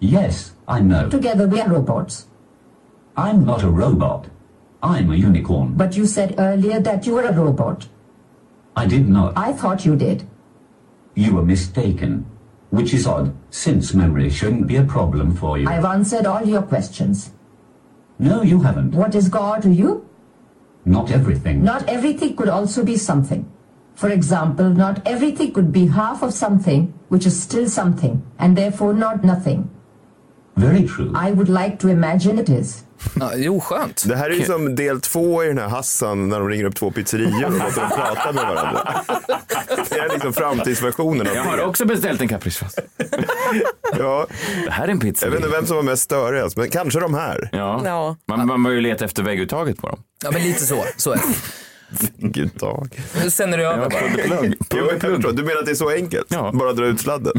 Yes, 0.00 0.52
I 0.78 0.80
know. 0.80 1.10
Together 1.10 1.46
we 1.46 1.62
are 1.62 1.68
robots. 1.68 2.26
I'm 3.16 3.44
not 3.46 3.62
a 3.62 3.66
robot. 3.66 4.26
I'm 4.82 5.10
a 5.10 5.28
unicorn. 5.28 5.76
But 5.76 5.96
you 5.96 6.06
said 6.06 6.34
earlier 6.38 6.80
that 6.80 7.06
you 7.06 7.16
were 7.16 7.28
a 7.28 7.32
robot. 7.32 7.88
I 8.76 8.88
did 8.88 9.08
not. 9.08 9.32
I 9.48 9.52
thought 9.52 9.86
you 9.86 9.96
did. 9.96 10.22
You 11.14 11.34
were 11.36 11.44
mistaken. 11.46 12.24
Which 12.70 12.94
is 12.94 13.06
odd, 13.06 13.32
since 13.50 13.96
memory 13.96 14.30
shouldn't 14.30 14.66
be 14.66 14.76
a 14.76 14.84
problem 14.84 15.36
for 15.36 15.58
you. 15.58 15.68
I've 15.68 15.84
answered 15.96 16.26
all 16.26 16.44
your 16.48 16.62
questions. 16.62 17.30
No, 18.18 18.42
you 18.42 18.60
haven't. 18.62 18.94
What 18.94 19.14
is 19.14 19.28
God 19.28 19.62
to 19.62 19.68
you? 19.68 20.04
Not 20.84 21.10
everything. 21.10 21.64
Not 21.64 21.88
everything 21.88 22.36
could 22.36 22.48
also 22.48 22.84
be 22.84 22.96
something. 22.98 23.44
For 23.96 24.10
example, 24.10 24.68
not 24.68 24.96
everything 25.04 25.52
could 25.54 25.72
be 25.72 25.86
half 25.86 26.22
of 26.22 26.34
something, 26.34 26.92
which 27.08 27.26
is 27.26 27.42
still 27.42 27.68
something, 27.68 28.22
and 28.38 28.56
therefore 28.56 28.92
not 28.94 29.24
nothing. 29.24 29.70
Very 30.56 30.86
true. 30.88 31.12
I 31.28 31.32
would 31.32 31.48
like 31.48 31.78
to 31.78 31.88
imagine 31.88 32.38
it 32.38 32.48
is. 32.48 32.84
Ja, 33.20 33.30
jo, 33.36 33.60
skönt. 33.60 34.04
Det 34.08 34.16
här 34.16 34.30
är 34.30 34.34
ju 34.34 34.44
som 34.44 34.74
del 34.76 35.00
två 35.00 35.44
i 35.44 35.46
den 35.46 35.58
här 35.58 35.68
Hassan 35.68 36.28
när 36.28 36.38
de 36.40 36.48
ringer 36.48 36.64
upp 36.64 36.74
två 36.76 36.90
pizzerior 36.90 37.44
och 37.44 37.52
låter 37.52 37.80
dem 37.80 37.90
prata 37.90 38.32
med 38.32 38.44
varandra. 38.54 38.88
Det 39.90 39.98
är 39.98 40.12
liksom 40.12 40.32
framtidsversionen 40.32 41.26
av 41.28 41.34
Jag 41.34 41.44
har 41.44 41.56
det. 41.56 41.64
också 41.64 41.84
beställt 41.84 42.20
en 42.20 42.28
capricefast. 42.28 42.78
Ja, 43.98 44.26
Det 44.64 44.70
här 44.70 44.84
är 44.84 44.88
en 44.88 45.00
pizza. 45.00 45.26
jag 45.26 45.30
vet 45.30 45.40
inte 45.40 45.56
vem 45.56 45.66
som 45.66 45.76
var 45.76 45.82
mest 45.82 46.02
störigast, 46.02 46.56
men 46.56 46.70
kanske 46.70 47.00
de 47.00 47.14
här. 47.14 47.48
Ja. 47.52 47.82
Ja. 47.84 48.16
Man, 48.28 48.46
man 48.46 48.62
bör 48.62 48.70
ju 48.70 48.80
leta 48.80 49.04
efter 49.04 49.22
vägguttaget 49.22 49.76
på 49.80 49.88
dem. 49.88 49.98
Ja, 50.24 50.30
men 50.30 50.42
lite 50.42 50.66
så. 50.66 50.84
så 50.96 51.12
är 51.12 51.20
det. 53.16 53.30
Sen 53.30 53.54
är 53.54 53.58
det 53.58 53.64
över 53.64 53.90
bara. 53.90 55.32
Du 55.32 55.42
menar 55.42 55.58
att 55.58 55.66
det 55.66 55.70
är 55.70 55.74
så 55.74 55.90
enkelt? 55.90 56.26
Ja. 56.28 56.50
Bara 56.54 56.72
dra 56.72 56.86
ut 56.86 57.00
sladden? 57.00 57.32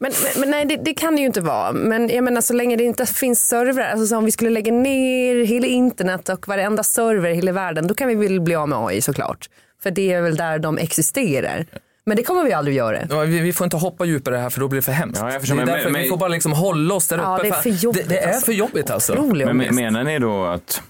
Men, 0.00 0.12
men, 0.22 0.40
men 0.40 0.50
nej, 0.50 0.64
det, 0.64 0.76
det 0.76 0.94
kan 0.94 1.14
det 1.16 1.20
ju 1.20 1.26
inte 1.26 1.40
vara. 1.40 1.72
Men 1.72 2.08
jag 2.08 2.24
menar 2.24 2.40
så 2.40 2.52
länge 2.54 2.76
det 2.76 2.84
inte 2.84 3.06
finns 3.06 3.48
servrar, 3.48 3.90
alltså 3.90 4.06
så 4.06 4.16
om 4.16 4.24
vi 4.24 4.30
skulle 4.32 4.50
lägga 4.50 4.72
ner 4.72 5.44
hela 5.44 5.66
internet 5.66 6.28
och 6.28 6.48
varenda 6.48 6.82
server 6.82 7.30
i 7.30 7.34
hela 7.34 7.52
världen, 7.52 7.86
då 7.86 7.94
kan 7.94 8.08
vi 8.08 8.14
väl 8.14 8.40
bli 8.40 8.54
av 8.54 8.68
med 8.68 8.78
AI 8.78 9.00
såklart. 9.00 9.48
För 9.82 9.90
det 9.90 10.12
är 10.12 10.22
väl 10.22 10.36
där 10.36 10.58
de 10.58 10.78
existerar. 10.78 11.66
Men 12.08 12.16
det 12.16 12.22
kommer 12.22 12.44
vi 12.44 12.52
aldrig 12.52 12.76
göra. 12.76 12.98
Ja, 13.10 13.20
vi, 13.20 13.40
vi 13.40 13.52
får 13.52 13.64
inte 13.64 13.76
hoppa 13.76 14.04
djupare 14.04 14.36
här 14.36 14.50
för 14.50 14.60
då 14.60 14.68
blir 14.68 14.78
det 14.80 14.84
för 14.84 14.92
hemskt. 14.92 15.20
Ja, 15.22 15.32
jag 15.32 15.40
förstår, 15.40 15.56
det 15.56 15.62
är 15.62 15.66
men- 15.66 15.74
därför 15.74 15.90
men- 15.90 16.02
vi 16.02 16.08
får 16.08 16.16
bara 16.16 16.28
liksom 16.28 16.52
hålla 16.52 16.94
oss 16.94 17.08
där 17.08 17.16
uppe. 17.16 17.24
Ja, 17.26 17.38
det 17.42 17.48
är 17.48 17.52
för 17.52 17.70
jobbigt, 17.70 18.08
det, 18.08 18.14
det 18.14 18.20
är 18.20 18.28
alltså. 18.28 18.44
för 18.44 18.52
jobbigt 18.52 18.90
alltså. 18.90 19.12
Otrolig 19.12 19.46
Men 19.46 19.74
menar 19.74 20.04
ni 20.04 20.18
då 20.18 20.44
att, 20.44 20.82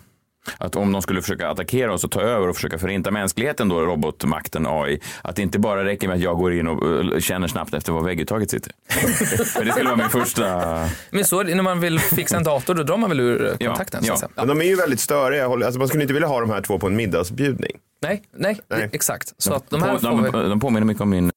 att 0.58 0.76
om 0.76 0.92
de 0.92 1.02
skulle 1.02 1.22
försöka 1.22 1.48
attackera 1.48 1.92
oss 1.92 2.04
och 2.04 2.10
ta 2.10 2.20
över 2.20 2.48
och 2.48 2.54
försöka 2.56 2.78
förinta 2.78 3.10
mänskligheten 3.10 3.68
då, 3.68 3.80
robotmakten 3.80 4.66
AI, 4.66 5.00
att 5.22 5.36
det 5.36 5.42
inte 5.42 5.58
bara 5.58 5.84
räcker 5.84 6.08
med 6.08 6.14
att 6.16 6.22
jag 6.22 6.36
går 6.36 6.52
in 6.52 6.68
och 6.68 7.14
eh, 7.14 7.18
känner 7.20 7.48
snabbt 7.48 7.74
efter 7.74 7.92
var 7.92 8.02
vägguttaget 8.02 8.50
sitter? 8.50 8.72
För 9.44 9.64
det 9.64 9.72
skulle 9.72 9.84
vara 9.88 9.96
min 9.96 10.08
första... 10.08 10.88
Men 11.10 11.24
så 11.24 11.42
när 11.42 11.62
man 11.62 11.80
vill 11.80 11.98
fixa 12.00 12.36
en 12.36 12.44
dator 12.44 12.74
då 12.74 12.82
drar 12.82 12.96
man 12.96 13.10
väl 13.10 13.20
ur 13.20 13.56
Ja, 13.60 13.68
kontakten. 13.68 14.00
ja. 14.02 14.06
Så 14.06 14.12
att 14.12 14.18
säga. 14.20 14.30
Ja. 14.34 14.44
Men 14.44 14.48
de 14.58 14.64
är 14.64 14.68
ju 14.68 14.76
väldigt 14.76 15.00
störiga. 15.00 15.46
Alltså 15.46 15.78
man 15.78 15.88
skulle 15.88 16.02
inte 16.02 16.14
vilja 16.14 16.28
ha 16.28 16.40
de 16.40 16.50
här 16.50 16.60
två 16.60 16.78
på 16.78 16.86
en 16.86 16.96
middagsbjudning. 16.96 17.72
Nej, 18.02 18.22
nej, 18.36 18.60
Nej. 18.70 18.88
exakt. 18.92 19.34
Så 19.38 19.52
att 19.54 19.70
de 19.70 19.82
här 19.82 19.92
de, 19.92 20.00
får 20.00 20.22
vi... 20.22 20.30
de, 20.30 20.48
de 20.48 20.60
påminner 20.60 20.86
mycket 20.86 21.00
om 21.00 21.10
min... 21.10 21.30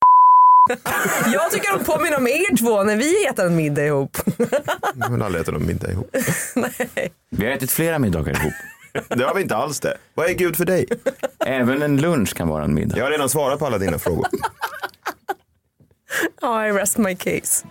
Jag 1.33 1.51
tycker 1.51 1.77
de 1.77 1.83
påminner 1.85 2.17
om 2.17 2.27
er 2.27 2.57
två 2.57 2.83
när 2.83 2.95
vi 2.95 3.25
äter 3.27 3.45
en 3.45 3.55
middag 3.55 3.85
ihop. 3.85 4.17
Jag 4.95 5.09
vill 5.11 5.21
aldrig 5.21 5.41
äta 5.41 5.51
någon 5.51 5.65
middag 5.65 5.91
ihop. 5.91 6.09
Vi 7.29 7.45
har 7.45 7.51
ätit 7.53 7.71
flera 7.71 7.99
middagar 7.99 8.41
ihop. 8.41 8.53
Det 9.09 9.23
har 9.23 9.33
vi 9.35 9.41
inte 9.41 9.55
alls 9.55 9.79
det. 9.79 9.97
Vad 10.13 10.29
är 10.29 10.33
Gud 10.33 10.55
för 10.55 10.65
dig? 10.65 10.85
Även 11.45 11.81
en 11.81 11.97
lunch 12.01 12.33
kan 12.35 12.47
vara 12.47 12.63
en 12.63 12.73
middag. 12.73 12.97
Jag 12.97 13.03
har 13.05 13.11
redan 13.11 13.29
svarat 13.29 13.59
på 13.59 13.65
alla 13.65 13.77
dina 13.77 13.99
frågor. 13.99 14.27
Ja, 16.41 16.67
I 16.67 16.71
rest 16.71 16.97
my 16.97 17.15
case. 17.15 17.65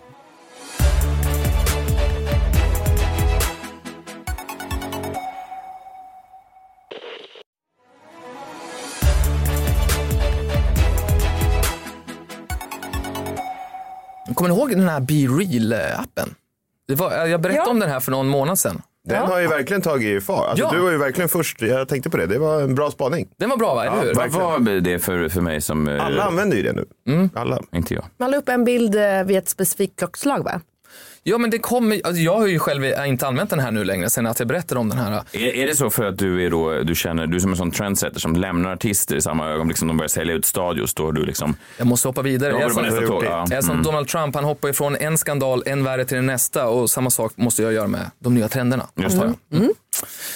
Kommer 14.34 14.48
ni 14.50 14.56
ihåg 14.56 14.70
den 14.70 14.88
här 14.88 15.00
Be 15.00 15.14
Real-appen? 15.14 16.34
Jag 16.86 17.40
berättade 17.40 17.54
Ja. 17.54 17.70
om 17.70 17.78
den 17.80 17.90
här 17.90 18.00
för 18.00 18.10
någon 18.10 18.28
månad 18.28 18.58
sedan. 18.58 18.82
Den 19.09 19.26
har 19.26 19.40
ju 19.40 19.47
verkligen 19.47 19.83
tagit 19.83 20.25
fart. 20.25 20.49
Alltså, 20.49 20.64
Ja. 20.64 20.71
Du 20.73 20.78
var 20.80 20.90
ju 20.90 20.99
verkligen 20.99 21.28
först. 21.28 21.62
Jag 21.62 21.88
tänkte 21.88 22.11
på 22.11 22.16
det. 22.16 22.26
Det 22.26 22.38
var 22.38 22.61
en 22.62 22.75
bra 22.75 22.90
spaning. 22.90 23.28
Den 23.38 23.49
var 23.50 23.57
bra 23.57 23.75
va, 23.75 23.85
eller 23.85 24.02
hur? 24.04 24.14
Vad 24.14 24.30
var 24.30 24.80
det 24.80 24.99
för, 24.99 25.28
för 25.28 25.40
mig 25.40 25.61
som... 25.61 25.88
eh, 25.88 26.04
Alla 26.07 26.23
använder 26.23 26.57
ju 26.57 26.62
det 26.62 26.73
nu. 26.73 27.28
Alla. 27.35 27.59
Inte 27.75 27.95
jag. 27.95 28.04
Man 28.19 28.30
la 28.30 28.37
upp 28.37 28.49
en 28.49 28.64
bild 28.64 28.95
eh, 28.95 29.25
vid 29.25 29.38
ett 29.38 29.49
specifikt 29.49 29.99
klockslag 29.99 30.45
va? 30.45 30.61
Ja 31.22 31.38
men 31.38 31.50
det 31.50 31.58
kommer, 31.58 32.00
alltså 32.04 32.22
jag 32.22 32.38
har 32.38 32.46
ju 32.46 32.58
själv 32.58 32.84
inte 33.06 33.26
använt 33.26 33.50
den 33.50 33.58
här 33.58 33.70
nu 33.70 33.84
längre 33.84 34.10
sen 34.10 34.26
att 34.26 34.38
jag 34.38 34.48
berättade 34.48 34.80
om 34.80 34.88
den 34.88 34.98
här. 34.98 35.22
Är, 35.32 35.40
är 35.40 35.66
det 35.66 35.76
så 35.76 35.90
för 35.90 36.04
att 36.04 36.18
du 36.18 36.46
är 36.46 36.50
då, 36.50 36.82
du 36.82 36.94
känner, 36.94 37.26
du 37.26 37.36
är 37.36 37.40
som 37.40 37.50
en 37.50 37.56
sån 37.56 37.70
trendsetter 37.70 38.20
som 38.20 38.36
lämnar 38.36 38.72
artister 38.72 39.16
i 39.16 39.22
samma 39.22 39.48
ögonblick 39.48 39.78
som 39.78 39.88
de 39.88 39.96
börjar 39.96 40.08
sälja 40.08 40.34
ut 40.34 40.44
stadios, 40.44 40.94
då 40.94 41.12
du 41.12 41.24
liksom... 41.26 41.56
Jag 41.78 41.86
måste 41.86 42.08
hoppa 42.08 42.22
vidare. 42.22 42.52
Jag 42.52 42.60
är 42.60 42.64
hoppar 42.64 42.74
som, 42.74 42.84
nästa 42.84 43.06
tåg, 43.06 43.24
ja. 43.24 43.46
jag 43.50 43.58
är 43.58 43.62
som 43.62 43.70
Mm. 43.70 43.82
Donald 43.82 44.08
Trump, 44.08 44.34
han 44.34 44.44
hoppar 44.44 44.68
ifrån 44.68 44.96
en 44.96 45.18
skandal, 45.18 45.62
en 45.66 45.84
värre 45.84 46.04
till 46.04 46.16
den 46.16 46.26
nästa 46.26 46.68
och 46.68 46.90
samma 46.90 47.10
sak 47.10 47.32
måste 47.36 47.62
jag 47.62 47.72
göra 47.72 47.86
med 47.88 48.10
de 48.18 48.34
nya 48.34 48.48
trenderna. 48.48 48.86
Just 48.96 49.20
det. 49.20 49.56
Mm. 49.56 49.72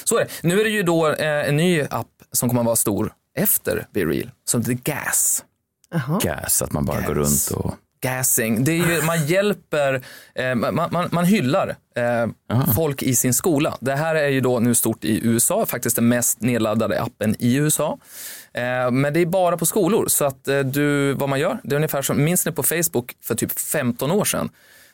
Så 0.05 0.19
är 0.19 0.21
det. 0.21 0.49
Nu 0.49 0.61
är 0.61 0.65
det 0.65 0.71
ju 0.71 0.83
då 0.83 1.09
eh, 1.09 1.49
en 1.49 1.57
ny 1.57 1.83
app 1.91 2.07
som 2.33 2.49
kommer 2.49 2.61
att 2.61 2.67
vara 2.67 2.77
stor 2.77 3.13
efter 3.39 3.87
Be 3.95 4.01
Real, 4.05 4.31
som 4.45 4.61
heter 4.61 4.73
Gas. 4.73 5.45
Gas, 6.23 6.63
att 6.63 6.73
man 6.73 6.85
bara 6.85 7.01
går 7.01 7.15
runt 7.15 7.51
och... 7.55 7.75
Gassing. 8.05 8.65
Det 8.65 8.73
är 8.73 8.77
ju, 8.77 9.03
man 9.03 9.27
hjälper, 9.27 10.03
eh, 10.35 10.55
man, 10.55 10.89
man, 10.93 11.09
man 11.13 11.25
hyllar 11.25 11.77
eh, 11.97 12.27
folk 12.75 13.03
i 13.03 13.15
sin 13.15 13.35
skola. 13.35 13.77
Det 13.81 13.95
här 13.95 14.15
är 14.15 14.29
ju 14.29 14.41
då 14.41 14.61
nu 14.61 14.75
stort 14.75 15.05
i 15.05 15.27
USA, 15.27 15.67
faktiskt 15.67 15.97
den 15.97 16.09
mest 16.09 16.41
nedladdade 16.41 17.03
appen 17.03 17.37
i 17.39 17.55
USA. 17.57 17.99
Eh, 18.55 18.91
men 18.91 19.13
det 19.13 19.21
är 19.21 19.27
bara 19.27 19.57
på 19.57 19.67
skolor, 19.67 20.09
så 20.09 20.25
att 20.25 20.49
eh, 20.49 20.59
du, 20.59 21.13
vad 21.13 21.29
man 21.29 21.41
gör, 21.41 21.59
det 21.63 21.75
är 21.75 21.77
ungefär 21.77 22.03
som, 22.03 22.25
minns 22.25 22.47
ni 22.47 22.53
på 22.53 22.63
Facebook 22.63 23.17
för 23.23 23.35
typ 23.35 23.61
15 23.61 24.11
år 24.11 24.25
sedan? 24.25 24.51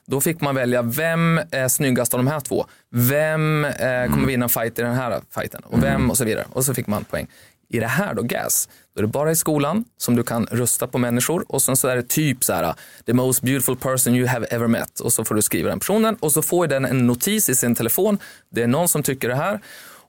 Då 0.07 0.21
fick 0.21 0.41
man 0.41 0.55
välja 0.55 0.83
vem 0.83 1.41
är 1.51 1.69
snyggast 1.69 2.15
av 2.15 2.19
de 2.19 2.27
här 2.27 2.41
två? 2.41 2.67
Vem 2.91 3.65
eh, 3.65 4.05
kommer 4.05 4.27
vinna 4.27 4.45
en 4.45 4.49
fight 4.49 4.79
i 4.79 4.83
den 4.83 4.95
här 4.95 5.21
fighten? 5.35 5.63
Och 5.65 5.83
vem 5.83 6.11
och 6.11 6.17
så 6.17 6.25
vidare. 6.25 6.45
Och 6.53 6.65
så 6.65 6.75
fick 6.75 6.87
man 6.87 7.05
poäng. 7.05 7.27
I 7.73 7.81
det 7.81 7.87
här 7.87 8.15
då, 8.15 8.23
GAS, 8.23 8.69
då 8.95 9.01
är 9.01 9.03
det 9.03 9.09
bara 9.09 9.31
i 9.31 9.37
skolan 9.37 9.85
som 9.97 10.17
du 10.17 10.23
kan 10.23 10.47
rösta 10.47 10.87
på 10.87 10.99
människor 10.99 11.45
och 11.49 11.63
sen 11.63 11.77
så 11.77 11.89
är 11.89 11.97
det 11.97 12.09
typ 12.09 12.45
så 12.45 12.53
här, 12.53 12.65
uh, 12.65 12.75
the 13.07 13.13
most 13.13 13.43
beautiful 13.43 13.77
person 13.77 14.15
you 14.15 14.27
have 14.27 14.47
ever 14.47 14.67
met 14.67 15.01
och 15.01 15.13
så 15.13 15.25
får 15.25 15.35
du 15.35 15.43
skriva 15.43 15.69
den 15.69 15.79
personen 15.79 16.17
och 16.21 16.33
så 16.33 16.43
får 16.43 16.67
den 16.67 16.85
en 16.85 17.07
notis 17.07 17.49
i 17.49 17.55
sin 17.55 17.75
telefon. 17.75 18.19
Det 18.51 18.63
är 18.63 18.67
någon 18.67 18.89
som 18.89 19.03
tycker 19.03 19.29
det 19.29 19.35
här 19.35 19.61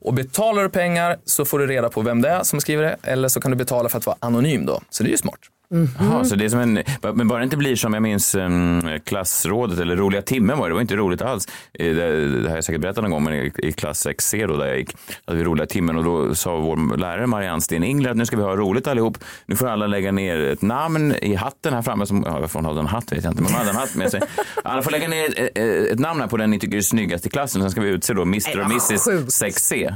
och 0.01 0.13
betalar 0.13 0.63
du 0.63 0.69
pengar 0.69 1.17
så 1.25 1.45
får 1.45 1.59
du 1.59 1.67
reda 1.67 1.89
på 1.89 2.01
vem 2.01 2.21
det 2.21 2.29
är 2.29 2.43
som 2.43 2.61
skriver 2.61 2.83
det 2.83 2.97
eller 3.03 3.27
så 3.27 3.41
kan 3.41 3.51
du 3.51 3.57
betala 3.57 3.89
för 3.89 3.97
att 3.97 4.05
vara 4.05 4.17
anonym 4.19 4.65
då. 4.65 4.81
Så 4.89 5.03
det 5.03 5.09
är 5.09 5.11
ju 5.11 5.17
smart. 5.17 5.39
Jaha, 5.99 6.25
så 6.25 6.35
det 6.35 6.45
är 6.45 6.49
som 6.49 6.59
en, 6.59 6.83
men 7.13 7.27
bara 7.27 7.39
det 7.39 7.43
inte 7.43 7.57
blir 7.57 7.75
som 7.75 7.93
jag 7.93 8.03
minns 8.03 8.35
um, 8.35 8.81
klassrådet 9.05 9.79
eller 9.79 9.95
roliga 9.95 10.21
timmen 10.21 10.57
var 10.57 10.65
det, 10.65 10.69
det 10.69 10.73
var 10.73 10.81
inte 10.81 10.95
roligt 10.95 11.21
alls. 11.21 11.47
Eh, 11.73 11.95
Det, 11.95 12.41
det 12.41 12.49
har 12.49 12.55
jag 12.55 12.63
säkert 12.63 12.81
berättat 12.81 13.03
någon 13.03 13.11
gång, 13.11 13.23
men 13.23 13.33
i, 13.33 13.51
i 13.57 13.71
klass 13.71 14.05
6C 14.07 14.47
då 14.47 14.57
där 14.57 14.67
jag 14.67 14.77
gick, 14.77 14.95
hade 15.25 15.37
vi 15.37 15.43
roliga 15.43 15.65
timmen 15.65 15.97
och 15.97 16.03
då 16.03 16.35
sa 16.35 16.55
vår 16.57 16.97
lärare 16.97 17.27
Marianne 17.27 17.61
Sten 17.61 17.83
Ingler 17.83 18.11
att 18.11 18.17
nu 18.17 18.25
ska 18.25 18.37
vi 18.37 18.43
ha 18.43 18.55
roligt 18.55 18.87
allihop. 18.87 19.17
Nu 19.45 19.55
får 19.55 19.67
alla 19.67 19.87
lägga 19.87 20.11
ner 20.11 20.37
ett 20.39 20.61
namn 20.61 21.13
i 21.21 21.35
hatten 21.35 21.73
här 21.73 21.81
framme, 21.81 22.05
som, 22.05 22.23
ja, 22.27 22.39
varför 22.39 22.59
hon 22.59 22.65
hade 22.65 22.79
en 22.79 22.87
hatt 22.87 23.11
vet 23.11 23.23
jag 23.23 23.31
inte, 23.31 23.43
men 23.43 23.51
hon 23.51 23.59
hade 23.59 23.69
en 23.69 23.75
hatt 23.75 23.95
med 23.95 24.11
sig. 24.11 24.21
Alla 24.63 24.81
får 24.81 24.91
lägga 24.91 25.07
ner 25.07 25.25
ett, 25.25 25.57
ett, 25.57 25.91
ett 25.91 25.99
namn 25.99 26.21
här 26.21 26.27
på 26.27 26.37
den 26.37 26.49
ni 26.51 26.59
tycker 26.59 26.77
är 26.77 26.81
snyggast 26.81 27.25
i 27.25 27.29
klassen, 27.29 27.61
sen 27.61 27.71
ska 27.71 27.81
vi 27.81 27.89
utse 27.89 28.13
då 28.13 28.21
Mr 28.21 28.59
och 28.59 28.65
Mrs 28.65 29.07
6C. 29.43 29.95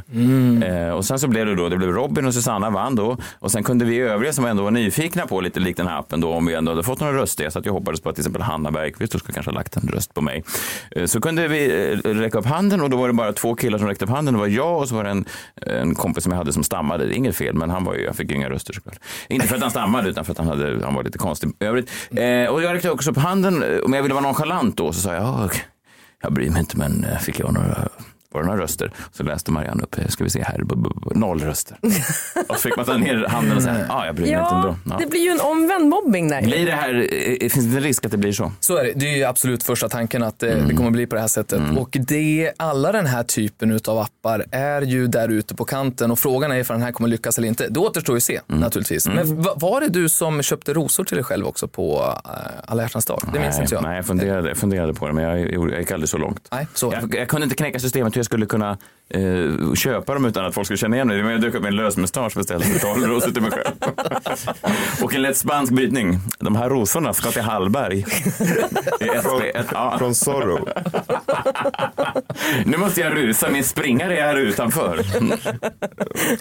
Eh, 0.64 0.90
och 0.90 1.06
sen 1.06 1.20
så 1.20 1.28
blev 1.28 1.46
det 1.46 1.56
då, 1.56 1.70
det 1.70 1.78
blev 1.78 1.90
Robin 1.90 2.26
och 2.26 2.34
Susanna 2.34 2.70
vann 2.70 2.96
då 2.96 3.18
och 3.40 3.52
sen 3.52 3.64
kunde 3.64 3.86
vi 3.86 4.00
övriga 4.00 4.34
som 4.34 4.46
ändå 4.46 4.64
var 4.64 4.72
nyfikna 4.72 5.28
på 5.28 5.42
lite 5.42 5.60
likt 5.66 5.78
den 5.78 5.88
här 5.88 6.00
appen 6.00 6.22
då 6.22 6.34
om 6.34 6.46
vi 6.46 6.54
ändå 6.54 6.72
hade 6.72 6.84
fått 6.84 7.00
några 7.00 7.14
röster, 7.14 7.50
så 7.50 7.60
att 7.60 7.66
jag 7.66 7.74
hoppades 7.74 8.02
på 8.02 8.10
att 8.10 8.16
till 8.16 8.22
exempel 8.22 8.42
Hanna 8.42 8.72
Bergqvist 8.72 9.12
då 9.12 9.20
skulle 9.20 9.34
kanske 9.34 9.52
ha 9.52 9.56
lagt 9.56 9.78
en 9.78 9.88
röst 9.88 10.14
på 10.14 10.22
mig. 10.22 10.44
Eh, 10.92 11.06
så 11.06 11.22
kunde 11.22 11.48
vi 11.48 11.92
eh, 11.92 12.10
räcka 12.10 12.38
upp 12.38 12.46
handen 12.46 12.82
och 12.82 12.90
då 12.90 12.98
var 12.98 13.08
det 13.08 13.14
bara 13.14 13.34
två 13.34 13.56
killar 13.56 13.78
som 13.78 13.88
räckte 13.88 14.06
upp 14.06 14.12
handen. 14.12 14.34
Det 14.34 14.40
var 14.40 14.48
jag 14.48 14.80
och 14.80 14.90
så 14.90 14.96
var 14.96 15.04
det 15.04 15.10
en, 15.10 15.26
en 15.56 15.96
kompis 15.96 16.24
som 16.24 16.32
jag 16.32 16.38
hade 16.38 16.54
som 16.54 16.64
stammade. 16.64 17.16
Inget 17.16 17.36
fel, 17.36 17.56
men 17.56 17.70
han 17.70 17.84
var 17.84 17.94
ju, 17.94 18.04
jag 18.04 18.16
fick 18.16 18.30
ju 18.30 18.36
inga 18.36 18.50
röster 18.50 18.74
såklart. 18.74 19.00
Inte 19.30 19.48
för 19.48 19.56
att 19.56 19.62
han 19.62 19.72
stammade 19.72 20.10
utan 20.10 20.26
för 20.26 20.32
att 20.32 20.38
han, 20.38 20.48
hade, 20.48 20.86
han 20.86 20.96
var 20.96 21.04
lite 21.04 21.18
konstig 21.18 21.52
övrigt. 21.60 21.92
Eh, 22.12 22.54
och 22.54 22.64
jag 22.64 22.74
räckte 22.74 22.92
också 22.92 23.12
upp 23.12 23.18
handen 23.18 23.64
om 23.84 23.94
jag 23.94 24.02
ville 24.02 24.14
vara 24.14 24.26
nonchalant 24.26 24.78
då 24.78 24.94
så 24.94 25.02
sa 25.02 25.14
jag, 25.14 25.52
jag 26.22 26.34
bryr 26.34 26.50
mig 26.50 26.60
inte 26.60 26.78
men 26.78 27.04
eh, 27.04 27.18
fick 27.18 27.40
jag 27.40 27.54
några 27.54 27.90
var 28.36 28.42
det 28.44 28.48
några 28.48 28.62
röster? 28.64 28.92
Så 29.12 29.24
läste 29.24 29.52
Marianne 29.52 29.84
upp, 29.84 29.98
eh, 29.98 30.08
ska 30.08 30.24
vi 30.24 30.30
se 30.30 30.44
här, 30.44 30.64
noll 31.16 31.40
röster. 31.42 31.78
och 32.48 32.56
så 32.56 32.62
fick 32.62 32.78
man 32.78 32.86
ta 32.86 32.98
ner 32.98 33.26
handen 33.28 33.58
och 33.58 33.64
säga, 33.64 33.86
ja, 33.90 34.06
jag 34.06 34.16
bryr 34.16 34.26
mig 34.26 34.34
inte 34.34 34.46
Ja, 34.46 34.56
ändå. 34.58 34.76
Ja. 34.90 34.98
det 35.00 35.08
blir 35.08 35.22
ju 35.22 35.30
en 35.30 35.40
omvänd 35.42 35.90
mobbing 35.90 36.28
där. 36.30 36.42
Blir 36.42 36.66
det 36.66 36.72
här, 36.72 36.94
eh, 36.94 37.50
finns 37.50 37.66
det 37.66 37.78
en 37.78 37.84
risk 37.84 38.06
att 38.06 38.12
det 38.12 38.18
blir 38.18 38.32
så? 38.32 38.52
Så 38.60 38.78
är 38.78 38.84
det. 38.84 38.92
Det 38.96 39.06
är 39.06 39.18
ju 39.18 39.24
absolut 39.24 39.64
första 39.64 39.90
tanken 39.90 40.24
att 40.24 40.40
det, 40.40 40.56
det 40.68 40.74
kommer 40.76 40.92
bli 40.92 41.08
på 41.08 41.16
det 41.16 41.22
här 41.22 41.28
sättet. 41.28 41.62
Och 41.78 41.98
det, 42.08 42.52
alla 42.58 42.92
den 42.92 43.06
här 43.06 43.24
typen 43.24 43.80
av 43.88 44.00
appar 44.00 44.46
är 44.52 44.82
ju 44.82 45.08
där 45.08 45.30
ute 45.30 45.56
på 45.56 45.66
kanten 45.66 46.12
och 46.12 46.20
frågan 46.20 46.52
är 46.52 46.56
ifall 46.56 46.74
den 46.76 46.84
här 46.84 46.92
kommer 46.92 47.10
lyckas 47.10 47.38
eller 47.38 47.48
inte. 47.48 47.68
Det 47.70 47.80
återstår 47.80 48.16
ju 48.16 48.18
att 48.18 48.24
se 48.24 48.42
naturligtvis. 48.48 49.08
Men 49.08 49.42
va- 49.42 49.54
var 49.56 49.82
det 49.82 49.88
du 49.90 50.10
som 50.10 50.42
köpte 50.42 50.74
rosor 50.74 51.04
till 51.04 51.16
dig 51.16 51.24
själv 51.24 51.46
också 51.48 51.68
på 51.68 52.00
uh, 52.00 52.42
alla 52.66 52.82
hjärtans 52.82 53.06
dag? 53.06 53.22
Det 53.34 53.40
minns 53.40 53.56
nej, 53.56 53.62
inte 53.64 53.76
jag. 53.76 53.84
Nej, 53.84 53.96
jag 53.96 54.06
funderade, 54.06 54.48
jag 54.48 54.58
funderade 54.58 54.94
på 54.94 55.08
det, 55.08 55.14
men 55.14 55.24
jag, 55.24 55.54
jag 55.54 55.80
gick 55.80 55.92
aldrig 55.92 56.10
så 56.10 56.18
långt. 56.18 56.48
Nej, 56.52 56.68
så. 56.74 56.94
Jag, 57.02 57.16
jag 57.16 57.28
kunde 57.28 57.44
inte 57.44 57.56
knäcka 57.56 57.80
systemet 57.80 58.16
skulle 58.26 58.46
kunna 58.46 58.78
eh, 59.10 59.74
köpa 59.74 60.14
dem 60.14 60.26
utan 60.26 60.46
att 60.46 60.54
folk 60.54 60.68
skulle 60.68 60.78
känna 60.78 60.96
igen 60.96 61.08
mig. 61.08 61.24
Men 61.24 61.32
Jag 61.32 61.42
dök 61.42 61.54
upp 61.54 61.62
med 61.62 61.70
en 61.70 61.76
lösmustasch 61.76 62.36
och 62.36 62.40
beställde 62.40 62.66
för 62.66 62.80
12 62.80 63.04
rosor 63.08 63.32
till 63.32 63.42
mig 63.42 63.52
själv. 63.52 63.76
och 65.04 65.14
en 65.14 65.22
lätt 65.22 65.38
spansk 65.38 65.74
brytning. 65.74 66.20
De 66.40 66.56
här 66.56 66.70
rosorna 66.70 67.14
ska 67.14 67.32
till 67.32 67.42
Hallberg. 67.42 68.06
Ett, 69.54 69.66
ja. 69.72 69.96
Från 69.98 70.16
Zorro. 70.16 70.68
Nu 72.66 72.78
måste 72.78 73.02
jag 73.02 73.16
rusa, 73.16 73.50
min 73.50 73.64
springare 73.64 74.18
är 74.18 74.22
här 74.22 74.36
utanför. 74.36 75.00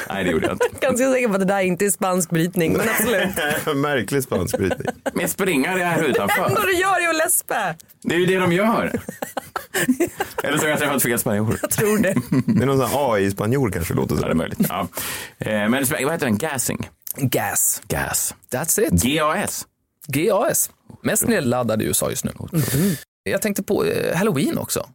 Nej, 0.09 0.25
det 0.25 0.31
gjorde 0.31 0.47
jag 0.47 0.55
inte. 0.55 0.67
Ganska 0.81 1.13
säker 1.13 1.29
på 1.29 1.35
att 1.35 1.41
det 1.41 1.47
där 1.47 1.61
inte 1.61 1.85
är 1.85 1.91
spansk 1.91 2.31
brytning, 2.31 2.73
men 2.73 2.89
absolut. 2.89 3.77
Märklig 3.77 4.23
spansk 4.23 4.59
brytning. 4.59 4.87
Min 5.15 5.29
springare 5.29 5.81
är 5.83 5.85
här 5.87 5.99
Det 6.03 6.07
enda 6.07 6.11
utanför. 6.25 6.67
du 6.67 6.73
gör 6.75 7.05
är 7.05 7.09
att 7.09 7.17
läspa. 7.17 7.75
Det 8.03 8.15
är 8.15 8.19
ju 8.19 8.27
det 8.27 8.39
de 8.39 8.53
gör. 8.53 8.93
Eller 10.43 10.59
så 10.59 10.65
har 10.65 10.71
jag 10.71 10.79
träffat 10.79 11.03
fel 11.03 11.19
spanjor. 11.19 11.59
Jag 11.63 11.71
tror 11.71 11.99
det. 11.99 12.15
Det 12.59 12.63
är 12.63 12.67
någon 12.67 12.89
AI-spanjor 12.93 13.71
kanske 13.71 13.95
låter 13.95 14.15
Ja, 14.15 14.21
det 14.21 14.27
är 14.27 14.31
så. 14.31 14.37
möjligt. 14.37 14.59
Ja. 14.69 14.89
Eh, 15.39 15.47
Men 15.69 15.73
vad 15.91 16.13
heter 16.13 16.27
den? 16.27 16.39
Gassing? 16.39 16.89
Gas. 17.17 17.83
Gas. 17.89 18.35
That's 18.51 18.81
it. 18.81 19.03
GAS. 19.03 19.67
GAS. 20.07 20.71
Mest 21.03 21.27
nedladdade 21.29 21.85
i 21.85 21.87
USA 21.87 22.11
just 22.11 22.25
nu. 22.25 22.33
Jag 23.23 23.43
tänkte 23.43 23.63
på 23.63 23.85
eh, 23.85 24.17
Halloween 24.17 24.59
också. 24.59 24.87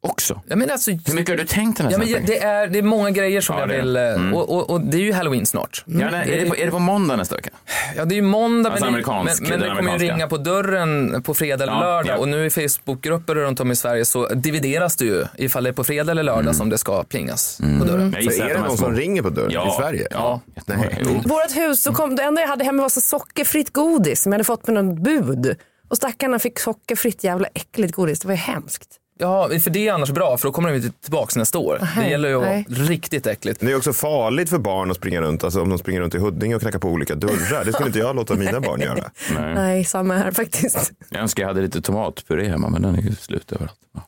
Också. 0.00 0.42
Jag 0.48 0.58
menar 0.58 0.72
alltså, 0.72 0.90
Hur 0.90 1.14
mycket 1.14 1.28
har 1.28 1.36
du 1.36 1.44
tänkt 1.44 1.76
den 1.76 1.86
här 1.86 1.92
ja, 1.92 1.98
men 1.98 2.26
det, 2.26 2.38
är, 2.42 2.66
det 2.66 2.78
är 2.78 2.82
många 2.82 3.10
grejer 3.10 3.40
som 3.40 3.56
Ja, 3.56 3.60
jag 3.60 3.68
vill... 3.76 3.96
eh, 3.96 4.02
Mm. 4.02 4.34
Och, 4.34 4.50
och, 4.56 4.70
och 4.70 4.80
det 4.80 4.96
är 4.96 5.00
ju 5.00 5.12
Halloween 5.12 5.46
snart. 5.46 5.84
Ja, 5.86 6.08
nej, 6.10 6.32
är, 6.32 6.44
det 6.44 6.50
på, 6.50 6.56
är 6.56 6.64
det 6.64 6.70
på 6.70 6.78
måndag 6.78 7.16
nästa 7.16 7.36
vecka? 7.36 7.50
Ja, 7.96 8.04
det 8.04 8.14
är 8.14 8.16
ju 8.16 8.22
måndag, 8.22 8.70
Alltså 8.70 8.84
men, 8.84 8.94
amerikansk, 8.94 9.40
men, 9.42 9.50
men 9.50 9.60
det 9.60 9.76
kommer 9.76 9.92
ju 9.92 9.98
ringa 9.98 10.26
på 10.28 10.36
dörren 10.36 11.22
på 11.22 11.34
fredag 11.34 11.62
eller 11.64 11.72
Ja, 11.72 11.80
lördag. 11.80 12.16
ja. 12.16 12.18
Och 12.20 12.28
nu 12.28 12.46
i 12.46 12.50
Facebookgrupper 12.50 13.34
runt 13.34 13.60
om 13.60 13.70
i 13.70 13.76
Sverige 13.76 14.04
så 14.04 14.28
divideras 14.28 14.96
det 14.96 15.04
ju 15.04 15.24
ifall 15.36 15.64
det 15.64 15.70
är 15.70 15.72
på 15.74 15.84
fredag 15.84 16.10
eller 16.12 16.22
lördag 16.22 16.56
som 16.56 16.68
det 16.70 16.78
ska 16.78 17.02
plingas 17.04 17.58
på 17.80 17.84
dörren. 17.84 18.14
Jag 18.20 18.24
Så 18.24 18.30
att 18.30 18.48
är 18.50 18.54
det 18.54 18.54
de 18.54 18.60
någon 18.60 18.76
som 18.78 18.94
ringer 18.96 19.22
på 19.22 19.30
dörren 19.30 19.50
Ja. 19.52 19.72
i 19.74 19.82
Sverige? 19.82 20.06
Ja. 20.10 20.40
Nej. 20.66 21.06
Vårt 21.24 21.56
hus, 21.56 21.82
så 21.82 21.92
kom, 21.92 22.16
det 22.16 22.22
enda 22.22 22.40
jag 22.40 22.48
hade 22.48 22.64
hemma 22.64 22.82
var 22.82 22.88
så 22.88 23.00
sockerfritt 23.00 23.72
godis 23.72 24.22
som 24.22 24.32
jag 24.32 24.34
hade 24.34 24.44
fått 24.44 24.66
med 24.66 24.84
något 24.84 24.98
bud. 25.02 25.56
Och 25.88 25.96
stackarna 25.96 26.38
fick 26.38 26.58
sockerfritt 26.58 27.24
jävla 27.24 27.48
äckligt 27.54 27.94
godis. 27.94 28.20
Det 28.20 28.26
var 28.28 28.34
ju 28.34 28.40
hemskt. 28.40 28.88
Ja, 29.18 29.48
för 29.62 29.70
det 29.70 29.88
är 29.88 29.92
annars 29.92 30.10
bra 30.10 30.36
för 30.36 30.48
då 30.48 30.52
kommer 30.52 30.68
de 30.68 30.76
inte 30.76 30.90
tillbaka 31.02 31.38
nästa 31.38 31.58
år. 31.58 31.78
Nej, 31.80 32.04
det 32.04 32.10
gäller 32.10 32.28
ju 32.28 32.40
nej. 32.40 32.66
riktigt 32.68 33.26
äckligt. 33.26 33.60
Det 33.60 33.72
är 33.72 33.76
också 33.76 33.92
farligt 33.92 34.50
för 34.50 34.58
barn 34.58 34.90
att 34.90 34.96
springa 34.96 35.20
runt, 35.20 35.44
alltså 35.44 35.62
om 35.62 35.68
de 35.68 35.78
springer 35.78 36.00
runt 36.00 36.14
i 36.14 36.18
Huddinge 36.18 36.54
och 36.54 36.60
knackar 36.60 36.78
på 36.78 36.88
olika 36.88 37.14
dörrar. 37.14 37.64
Det 37.64 37.72
skulle 37.72 37.86
inte 37.86 37.98
jag 37.98 38.16
låta 38.16 38.34
mina 38.34 38.60
barn 38.60 38.80
göra. 38.80 39.10
Nej. 39.34 39.54
Nej, 39.54 39.84
samma 39.84 40.14
här 40.14 40.30
faktiskt. 40.30 40.92
Jag 41.10 41.20
önskar 41.20 41.42
jag 41.42 41.48
hade 41.48 41.60
lite 41.60 41.82
tomatpuré 41.82 42.48
hemma, 42.48 42.68
men 42.68 42.82
den 42.82 42.94
är 42.94 43.02
ju 43.02 43.14
slut 43.14 43.52
överallt. 43.52 43.78
Ja. 43.94 44.02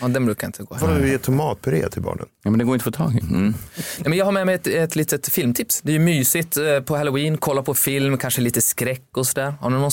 Ja, 0.00 0.08
den 0.08 0.26
brukar 0.26 0.46
inte 0.46 0.62
gå. 0.62 0.74
Får 0.74 0.88
du 0.88 1.08
ge 1.08 1.18
tomatpuré 1.18 1.88
till 1.88 2.02
barnen? 2.02 2.26
Ja, 2.44 2.50
men 2.50 2.58
det 2.58 2.64
går 2.64 2.74
inte 2.74 2.88
att 2.88 2.96
få 2.96 3.02
tag 3.04 3.14
i. 3.14 3.20
Mm. 3.20 3.54
Ja, 3.98 4.08
men 4.08 4.18
jag 4.18 4.24
har 4.24 4.32
med 4.32 4.46
mig 4.46 4.54
ett, 4.54 4.66
ett 4.66 4.96
litet 4.96 5.28
filmtips. 5.28 5.80
Det 5.82 5.90
är 5.90 5.94
ju 5.94 5.98
mysigt 5.98 6.56
eh, 6.56 6.80
på 6.80 6.96
halloween, 6.96 7.38
kolla 7.38 7.62
på 7.62 7.74
film, 7.74 8.18
kanske 8.18 8.40
lite 8.40 8.60
skräck 8.60 9.16
och 9.16 9.26
sådär. 9.26 9.54
Har 9.60 9.70
ni 9.70 9.76
någon 9.76 9.90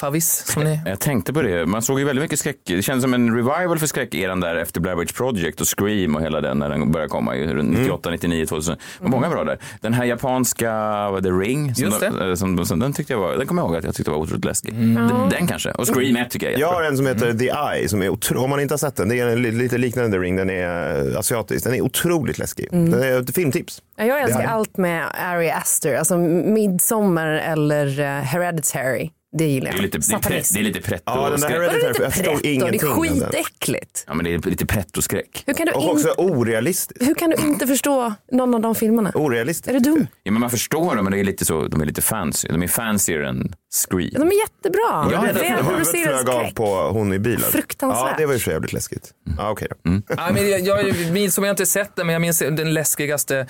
skräckfavvis 0.00 0.52
som 0.52 0.64
ni... 0.64 0.80
Jag 0.86 1.00
tänkte 1.00 1.32
på 1.32 1.42
det. 1.42 1.66
Man 1.66 1.82
såg 1.82 1.98
ju 1.98 2.04
väldigt 2.04 2.22
mycket 2.22 2.38
skräck. 2.38 2.56
Det 2.66 2.82
kändes 2.82 3.02
som 3.02 3.14
en 3.14 3.36
revival 3.36 3.78
för 3.78 3.86
skräckeran 3.86 4.40
där 4.40 4.56
efter 4.56 4.80
Blair 4.80 4.96
Witch 4.96 5.12
Project 5.12 5.60
och 5.60 5.66
Scream 5.78 6.16
och 6.16 6.22
hela 6.22 6.40
den 6.40 6.58
när 6.58 6.68
den 6.68 6.92
började 6.92 7.08
komma 7.10 7.36
ju 7.36 7.54
runt 7.54 7.78
98, 7.78 8.10
99, 8.10 8.46
2000. 8.46 8.76
Det 8.98 9.04
var 9.04 9.10
många 9.10 9.28
bra 9.30 9.44
där. 9.44 9.58
Den 9.80 9.94
här 9.94 10.04
japanska, 10.04 10.70
vad 11.10 11.26
är 11.26 11.30
det, 11.30 11.38
Ring? 11.38 11.74
Som 11.74 11.84
Just 11.84 12.00
de- 12.00 12.28
eh, 12.28 12.34
Som, 12.34 12.66
som, 12.66 12.78
den 12.78 12.92
tyckte 12.92 13.12
jag 13.12 13.20
var, 13.20 13.36
den 13.36 13.46
kommer 13.46 13.62
jag 13.62 13.68
ihåg 13.68 13.76
att 13.76 13.84
jag 13.84 13.94
tyckte 13.94 14.10
var 14.10 14.18
otroligt 14.18 14.44
läskig. 14.44 14.74
Den, 14.74 15.28
den 15.30 15.46
kanske. 15.46 15.70
Och 15.70 15.86
Scream 15.94 16.16
1 16.16 16.30
tycker 16.30 16.46
jag 16.46 16.54
är 16.54 16.60
Jag 16.60 16.72
har 16.72 16.82
en 16.82 16.96
som 16.96 17.06
heter 17.06 17.32
The 17.34 17.48
Eye, 17.78 17.88
som 17.88 18.02
är 18.02 18.08
otro- 18.08 18.36
om 18.36 18.50
man 18.50 18.60
inte 18.60 18.74
har 18.74 18.78
sett 18.78 18.96
den, 18.96 19.08
det 19.08 19.20
är 19.20 19.26
en 19.26 19.42
li- 19.42 19.50
lite 19.52 19.78
liknande 19.78 20.10
The 20.10 20.18
Ring, 20.18 20.36
den 20.36 20.50
är 20.50 21.10
eh, 21.12 21.18
asiatisk. 21.18 21.64
Den 21.64 21.74
är 21.74 21.80
otroligt 21.80 22.38
läskig. 22.38 22.68
Det 22.70 23.06
är 23.08 23.20
ett 23.20 23.34
filmtips. 23.34 23.82
Ja, 23.96 24.04
Jag 24.04 24.20
älskar 24.22 24.38
Det 24.38 24.44
är- 24.44 24.48
allt 24.48 24.76
med 24.76 25.04
Ari 25.24 25.50
Aster, 25.50 25.94
alltså 25.94 26.16
Midsommar 26.18 27.26
eller 27.26 28.00
uh, 28.00 28.06
Hereditary. 28.06 29.10
Det 29.32 29.44
gillar 29.44 29.66
jag. 29.66 29.74
Det 29.76 29.80
är 29.80 29.82
lite, 29.82 29.98
det 29.98 30.00
är, 30.00 30.02
Satanism. 30.02 30.54
det 30.54 30.60
är 30.60 30.64
lite 30.64 30.80
pretto 30.80 31.02
Ja, 31.06 31.30
den 31.30 31.40
där 31.40 31.48
skräck. 31.48 31.58
Vadå 31.58 31.62
Hereditary, 31.70 31.92
lite 31.92 32.02
jag 32.02 32.12
förstod 32.12 32.42
pretto? 32.42 32.66
Det 32.70 32.76
är 32.76 33.28
skitäckligt. 33.30 34.04
Ja, 34.06 34.14
men 34.14 34.24
det 34.24 34.34
är 34.34 34.50
lite 34.50 34.66
pretto-skräck. 34.66 35.42
Hur 35.46 35.54
kan, 35.54 35.66
du 35.66 35.72
Och 35.72 35.82
in, 35.82 35.88
också 35.88 36.14
orealistiskt. 36.18 37.08
hur 37.08 37.14
kan 37.14 37.30
du 37.30 37.36
inte 37.36 37.66
förstå 37.66 38.14
någon 38.32 38.54
av 38.54 38.60
de 38.60 38.74
filmerna? 38.74 39.12
Orealistiskt. 39.14 39.68
Är 39.68 39.72
du 39.72 39.78
dum? 39.78 40.06
Ja, 40.22 40.32
men 40.32 40.40
man 40.40 40.50
förstår 40.50 40.96
dem, 40.96 41.04
men 41.04 41.12
det 41.12 41.20
är 41.20 41.24
lite 41.24 41.44
så, 41.44 41.66
de 41.68 41.80
är 41.80 41.86
lite 41.86 42.02
fancy. 42.02 42.48
De 42.48 42.62
är 42.62 42.68
fancier 42.68 43.20
än 43.20 43.52
Scream. 43.88 44.10
De 44.12 44.22
är 44.28 44.40
jättebra. 44.40 45.08
Jag 45.12 45.28
är 45.28 45.32
rädd 45.32 45.58
att 45.58 45.66
huvudet 45.72 45.88
flög 45.88 46.28
av 46.28 46.50
på 46.54 46.88
hon 46.92 47.12
i 47.12 47.18
bilen. 47.18 47.40
Fruktansvärt. 47.40 48.10
Ja, 48.10 48.14
det 48.18 48.26
var 48.26 48.32
ju 48.32 48.38
för 48.38 48.50
jävligt 48.52 48.72
läskigt. 48.72 49.10
Ja, 49.38 49.50
okej 49.50 49.68
då. 49.84 50.00
Ja, 50.08 50.30
men 50.34 50.50
jag, 50.50 50.60
jag 50.60 51.12
minns, 51.12 51.34
som 51.34 51.44
jag 51.44 51.52
inte 51.52 51.66
sett 51.66 51.96
den, 51.96 52.06
men 52.06 52.12
jag 52.12 52.20
minns 52.20 52.38
den 52.38 52.74
läskigaste 52.74 53.46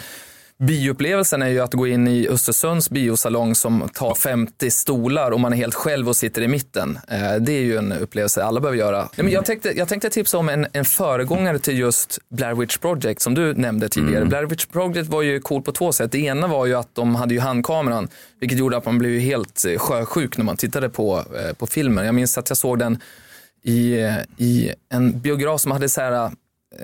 bioupplevelsen 0.61 1.43
är 1.43 1.49
ju 1.49 1.61
att 1.61 1.75
gå 1.75 1.87
in 1.87 2.09
i 2.09 2.29
Östersunds 2.29 2.91
biosalong 2.91 3.55
som 3.55 3.89
tar 3.95 4.15
50 4.15 4.71
stolar 4.71 5.31
och 5.31 5.41
man 5.41 5.53
är 5.53 5.57
helt 5.57 5.75
själv 5.75 6.09
och 6.09 6.17
sitter 6.17 6.43
i 6.43 6.49
mitten. 6.49 6.99
Eh, 7.09 7.35
Det 7.41 7.53
är 7.53 7.61
ju 7.63 7.77
en 7.77 7.93
upplevelse 7.93 8.45
alla 8.45 8.61
behöver 8.61 8.79
göra. 8.79 9.09
Men 9.17 9.31
jag, 9.31 9.45
tänkte, 9.45 9.73
jag 9.79 9.89
tänkte 9.89 10.11
tipsa 10.11 10.39
om 10.39 10.49
en, 10.49 10.67
en 10.73 10.85
föregångare 10.85 11.59
till 11.59 11.79
just 11.79 12.19
Blair 12.31 12.55
Witch 12.55 12.77
Project 12.79 13.21
som 13.23 13.35
du 13.35 13.55
nämnde 13.55 13.89
tidigare. 13.89 14.25
Blair 14.25 14.45
Witch 14.47 14.67
Project 14.67 15.09
var 15.11 15.23
ju 15.23 15.41
cool 15.41 15.63
på 15.63 15.73
två 15.73 15.93
sätt. 15.93 16.13
Det 16.13 16.19
ena 16.19 16.47
var 16.47 16.67
ju 16.67 16.75
att 16.75 16.95
de 16.95 17.15
hade 17.15 17.35
ju 17.35 17.41
handkameran, 17.41 18.09
vilket 18.41 18.59
gjorde 18.59 18.77
att 18.77 18.85
man 18.85 18.99
blev 18.99 19.21
helt 19.21 19.65
eh, 19.65 19.79
sjösjuk 19.79 20.37
när 20.37 20.45
man 20.45 20.57
tittade 20.57 20.89
på, 20.89 21.19
eh, 21.19 21.55
på 21.55 21.67
filmen. 21.67 22.07
Jag 22.07 22.15
minns 22.15 22.39
att 22.39 22.51
jag 22.51 22.57
såg 22.57 22.79
den 22.79 22.99
i, 23.65 23.95
i 24.37 24.73
en 24.93 25.21
biograf 25.21 25.61
som 25.61 25.73
hade 25.73 25.89
så 25.89 26.01
här, 26.01 26.31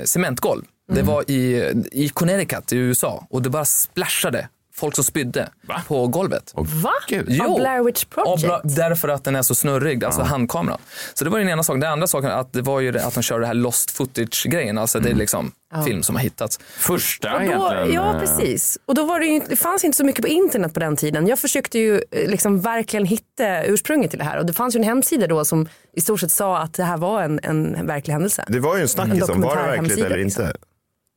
cementgolv. 0.05 0.63
Det 0.89 1.03
var 1.03 1.31
i, 1.31 1.73
i 1.93 2.09
Connecticut 2.09 2.73
i 2.73 2.77
USA 2.77 3.27
och 3.31 3.43
det 3.43 3.51
bara 3.51 3.65
splashade 3.65 4.49
folk 4.77 4.95
som 4.95 5.05
spydde 5.05 5.49
på 5.87 6.07
golvet. 6.07 6.53
Va? 6.55 6.93
Gud. 7.09 7.41
Av 7.41 7.57
Blair 7.59 7.85
Witch 7.85 8.05
Project? 8.05 8.77
Därför 8.77 9.09
att 9.09 9.25
den 9.25 9.37
är 9.37 9.43
så 9.43 9.55
snurrig, 9.55 10.05
alltså 10.05 10.23
handkameran. 10.23 10.79
Så 11.15 11.25
det 11.25 11.31
var 11.31 11.39
den 11.39 11.49
ena 11.49 11.63
saken. 11.63 11.81
Den 11.81 11.93
andra 11.93 12.07
saken 12.07 12.31
att 12.31 12.53
det 12.53 12.63
var 12.63 12.81
ju 12.81 12.93
det, 12.93 13.05
att 13.05 13.15
de 13.15 13.23
körde 13.23 13.41
det 13.41 13.47
här 13.47 13.55
lost 13.55 13.91
footage-grejen. 13.91 14.79
Alltså 14.79 15.01
det 15.01 15.11
är 15.11 15.15
liksom 15.15 15.53
film 15.85 16.03
som 16.03 16.17
har 16.17 16.23
hittats. 16.23 16.59
Första 16.79 17.33
Och 17.35 17.41
då, 17.41 17.47
egentligen. 17.47 17.93
ja, 17.93 18.15
eh, 18.15 18.21
precis. 18.21 18.79
Och 18.85 18.95
då 18.95 19.07
var 19.07 19.21
det, 19.21 19.27
ju, 19.27 19.41
det 19.49 19.57
fanns 19.57 19.85
inte 19.85 19.97
så 19.97 20.05
mycket 20.05 20.23
på 20.23 20.29
internet 20.29 20.75
på 20.75 20.81
den 20.81 20.97
tiden. 20.97 21.27
Jag 21.27 21.39
försökte 21.39 21.79
ju 21.79 22.03
eh, 22.11 22.31
liksom 22.31 22.61
verkligen 22.61 23.07
hitta 23.07 23.65
ursprunget 23.65 24.11
till 24.11 24.19
det 24.19 24.25
här. 24.25 24.39
Och 24.39 24.47
det 24.47 24.53
fanns 24.53 24.75
ju 24.75 24.79
en 24.79 24.85
hemsida 24.85 25.27
då 25.27 25.45
som 25.45 25.69
i 25.97 26.01
stort 26.01 26.21
sett 26.21 26.33
sa 26.33 26.59
att 26.59 26.75
det 26.75 26.85
här 26.85 26.97
var 26.97 27.23
en, 27.23 27.41
en 27.43 27.87
verklig 27.87 28.13
händelse. 28.13 28.45
Det 28.49 28.61
var 28.61 28.77
ju 28.77 28.83
en 28.83 28.89
snackis 28.89 29.29
om 29.29 29.41
var 29.41 29.57
det 29.57 29.63
verkligt 29.63 29.99
eller 29.99 30.17
liksom. 30.17 30.45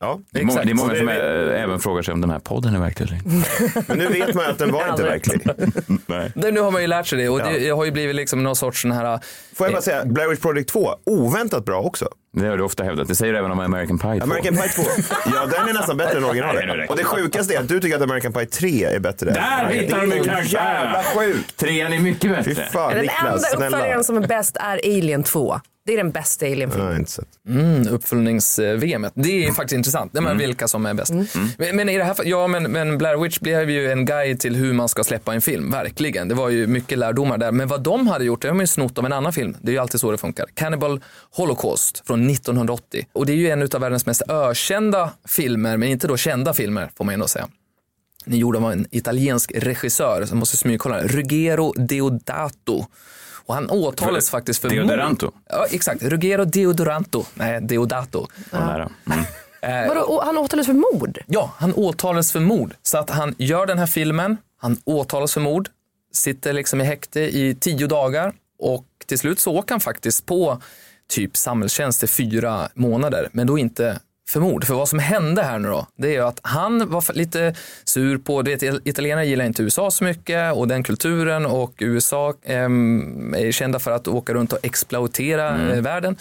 Ja, 0.02 0.20
Det 0.30 0.40
är 0.40 0.44
många, 0.44 0.64
det 0.64 0.70
är 0.70 0.74
många 0.74 0.94
som 0.96 1.06
det- 1.06 1.52
eh, 1.54 1.62
även 1.62 1.80
frågar 1.80 2.02
sig 2.02 2.14
om 2.14 2.20
den 2.20 2.30
här 2.30 2.38
podden 2.38 2.74
är 2.74 2.78
verklig 2.80 3.06
eller 3.06 3.16
inte. 3.16 3.84
Men 3.88 3.98
nu 3.98 4.06
vet 4.06 4.34
man 4.34 4.44
att 4.50 4.58
den 4.58 4.72
var 4.72 4.90
inte 4.90 5.02
verklig. 5.02 5.46
Nej. 6.06 6.32
Det, 6.34 6.50
nu 6.50 6.60
har 6.60 6.70
man 6.70 6.80
ju 6.80 6.86
lärt 6.86 7.06
sig 7.06 7.18
det 7.18 7.28
och 7.28 7.38
det 7.38 7.70
har 7.70 7.84
ju 7.84 7.90
blivit 7.90 8.16
liksom 8.16 8.42
någon 8.42 8.56
sorts 8.56 8.82
sån 8.82 8.90
här... 8.92 9.20
Får 9.54 9.66
jag 9.66 9.72
bara 9.74 9.82
säga, 9.82 10.04
Blair 10.04 10.28
Witch 10.28 10.40
Project 10.42 10.68
2, 10.68 10.94
oväntat 11.06 11.64
bra 11.64 11.80
också. 11.80 12.08
Det 12.32 12.46
har 12.46 12.56
du 12.56 12.62
ofta 12.62 12.84
hävdat. 12.84 13.08
Det 13.08 13.14
säger 13.14 13.32
du 13.32 13.38
även 13.38 13.50
om 13.50 13.60
American 13.60 13.98
Pie 13.98 14.18
2. 14.18 14.24
American 14.24 14.56
Pie 14.56 14.68
2, 14.68 14.82
ja 15.34 15.46
den 15.46 15.68
är 15.68 15.72
nästan 15.74 15.96
bättre 15.96 16.18
än 16.18 16.24
originalet. 16.24 16.90
Och 16.90 16.96
det 16.96 17.04
sjukaste 17.04 17.54
är 17.54 17.58
att 17.60 17.68
du 17.68 17.80
tycker 17.80 17.96
att 17.96 18.02
American 18.02 18.32
Pie 18.32 18.46
3 18.46 18.84
är 18.84 18.98
bättre. 18.98 19.30
Där 19.30 19.64
Nej, 19.68 19.78
hittar 19.78 20.00
så 20.06 20.10
karaktärerna. 20.24 20.42
Jävla 20.42 21.02
sjukt. 21.02 21.56
Trean 21.56 21.92
är 21.92 21.98
mycket 21.98 22.44
Fy 22.44 22.54
bättre. 22.54 22.66
fan 22.72 22.90
Den 22.94 23.00
Niklas, 23.02 23.54
enda 23.54 23.66
uppföljaren 23.66 24.04
som 24.04 24.16
är 24.16 24.26
bäst 24.28 24.56
är 24.56 24.80
Alien 24.84 25.22
2. 25.22 25.60
Det 25.86 25.92
är 25.92 25.96
den 25.96 26.10
bästa 26.10 26.46
Jag 26.46 26.52
Alien-filmen. 26.52 26.88
har 26.88 26.96
inte 26.96 27.10
sett. 27.10 27.28
Mm, 27.48 27.88
uppföljnings-VM. 27.88 29.06
Det 29.14 29.46
är 29.46 29.52
faktiskt 29.52 29.76
intressant. 29.76 30.12
Det 30.12 30.18
är 30.18 30.34
vilka 30.34 30.68
som 30.68 30.86
är 30.86 30.94
bäst. 30.94 31.12
Men, 31.58 31.76
men 31.76 31.88
i 31.88 31.98
det 31.98 32.04
här 32.04 32.16
ja 32.24 32.46
men, 32.46 32.62
men 32.72 32.98
Blair 32.98 33.16
Witch 33.16 33.38
blev 33.38 33.70
ju 33.70 33.90
en 33.92 34.04
guide 34.04 34.40
till 34.40 34.56
hur 34.56 34.72
man 34.72 34.88
ska 34.88 35.04
släppa 35.04 35.34
en 35.34 35.40
film. 35.40 35.70
Verkligen. 35.70 36.28
Det 36.28 36.34
var 36.34 36.48
ju 36.48 36.66
mycket 36.66 36.98
lärdomar 36.98 37.38
där. 37.38 37.52
Men 37.52 37.68
vad 37.68 37.82
de 37.82 38.06
hade 38.06 38.24
gjort, 38.24 38.42
det 38.42 38.48
har 38.48 38.54
man 38.54 38.62
ju 38.62 38.66
snott 38.66 38.98
av 38.98 39.06
en 39.06 39.12
annan 39.12 39.32
film. 39.32 39.56
Det 39.62 39.70
är 39.70 39.72
ju 39.72 39.78
alltid 39.78 40.00
så 40.00 40.10
det 40.10 40.18
funkar. 40.18 40.46
Cannibal 40.54 41.00
Holocaust 41.36 42.02
från 42.06 42.19
1980. 42.30 43.06
Och 43.12 43.26
det 43.26 43.32
är 43.32 43.36
ju 43.36 43.50
en 43.50 43.62
av 43.62 43.80
världens 43.80 44.06
mest 44.06 44.22
ökända 44.28 45.10
filmer, 45.28 45.76
men 45.76 45.88
inte 45.88 46.06
då 46.06 46.16
kända 46.16 46.54
filmer 46.54 46.90
får 46.96 47.04
man 47.04 47.12
ju 47.12 47.14
ändå 47.14 47.28
säga. 47.28 47.48
Ni 48.24 48.36
gjorde 48.36 48.58
av 48.58 48.72
en 48.72 48.86
italiensk 48.90 49.52
regissör, 49.54 50.24
som 50.26 50.38
måste 50.38 50.56
smygkolla, 50.56 51.02
Ruggero 51.02 51.72
Deodato. 51.72 52.86
Och 53.46 53.54
han 53.54 53.70
åtalades 53.70 54.30
faktiskt 54.30 54.60
för 54.60 54.68
Deodoranto. 54.68 55.26
mord. 55.26 55.34
Ja, 55.48 55.66
exakt. 55.70 56.02
Ruggero 56.02 56.44
Deodoranto. 56.44 57.24
Nej, 57.34 57.60
Deodato. 57.62 58.26
Nära. 58.52 58.90
Mm. 59.06 59.24
Eh, 59.62 59.88
Vadå, 59.88 60.22
han 60.24 60.38
åtalades 60.38 60.66
för 60.66 60.74
mord? 60.74 61.18
Ja, 61.26 61.54
han 61.56 61.74
åtalades 61.74 62.32
för 62.32 62.40
mord. 62.40 62.74
Så 62.82 62.98
att 62.98 63.10
han 63.10 63.34
gör 63.38 63.66
den 63.66 63.78
här 63.78 63.86
filmen, 63.86 64.36
han 64.60 64.76
åtalas 64.84 65.34
för 65.34 65.40
mord, 65.40 65.68
sitter 66.12 66.52
liksom 66.52 66.80
i 66.80 66.84
häkte 66.84 67.20
i 67.20 67.56
tio 67.60 67.86
dagar 67.86 68.32
och 68.58 68.86
till 69.06 69.18
slut 69.18 69.40
så 69.40 69.52
åker 69.56 69.74
han 69.74 69.80
faktiskt 69.80 70.26
på 70.26 70.62
typ 71.10 71.36
samhällstjänst 71.36 72.02
i 72.02 72.06
fyra 72.06 72.68
månader, 72.74 73.28
men 73.32 73.46
då 73.46 73.58
inte 73.58 74.00
för 74.30 74.40
mord. 74.40 74.64
För 74.64 74.74
vad 74.74 74.88
som 74.88 74.98
hände 74.98 75.42
här 75.42 75.58
nu 75.58 75.68
då, 75.68 75.86
det 75.96 76.08
är 76.08 76.12
ju 76.12 76.20
att 76.20 76.40
han 76.42 76.90
var 76.90 77.12
lite 77.12 77.54
sur 77.84 78.18
på, 78.18 78.42
du 78.42 78.56
vet, 78.56 78.86
italienare 78.86 79.26
gillar 79.26 79.44
inte 79.44 79.62
USA 79.62 79.90
så 79.90 80.04
mycket 80.04 80.54
och 80.54 80.68
den 80.68 80.82
kulturen 80.82 81.46
och 81.46 81.74
USA 81.78 82.34
ehm, 82.44 83.34
är 83.34 83.52
kända 83.52 83.78
för 83.78 83.90
att 83.90 84.08
åka 84.08 84.34
runt 84.34 84.52
och 84.52 84.58
exploatera 84.62 85.72
eh, 85.72 85.80
världen. 85.80 86.16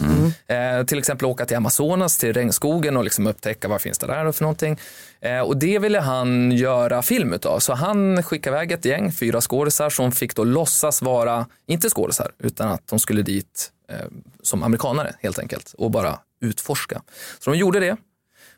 Eh, 0.47 0.86
till 0.86 0.99
exempel 0.99 1.25
åka 1.25 1.45
till 1.45 1.58
Amazonas, 1.58 2.17
till 2.17 2.34
regnskogen 2.34 2.97
och 2.97 3.04
liksom 3.04 3.28
upptäcka 3.28 3.67
vad 3.67 3.82
finns 3.82 3.97
det 3.97 4.08
där 4.08 4.32
för 4.32 4.43
någonting. 4.43 4.80
Eh, 5.21 5.39
och 5.39 5.58
det 5.58 5.80
ville 5.80 5.99
han 5.99 6.52
göra 6.52 7.02
film 7.02 7.34
utav. 7.34 7.60
Så 7.60 7.73
han 7.73 8.23
skickade 8.23 8.58
iväg 8.58 8.71
ett 8.71 8.86
gäng, 8.86 9.12
fyra 9.12 9.41
skådisar 9.41 9.89
som 9.89 10.12
fick 10.12 10.36
då 10.36 10.43
låtsas 10.43 11.02
vara, 11.02 11.45
inte 11.67 11.89
skådisar, 11.89 12.32
utan 12.39 12.71
att 12.71 12.88
de 12.88 12.99
skulle 12.99 13.21
dit 13.21 13.71
eh, 13.89 13.95
som 14.43 14.63
amerikanare 14.63 15.13
helt 15.19 15.39
enkelt 15.39 15.75
och 15.78 15.91
bara 15.91 16.19
utforska. 16.41 17.02
Så 17.39 17.52
de 17.52 17.58
gjorde 17.58 17.80
det 17.80 17.97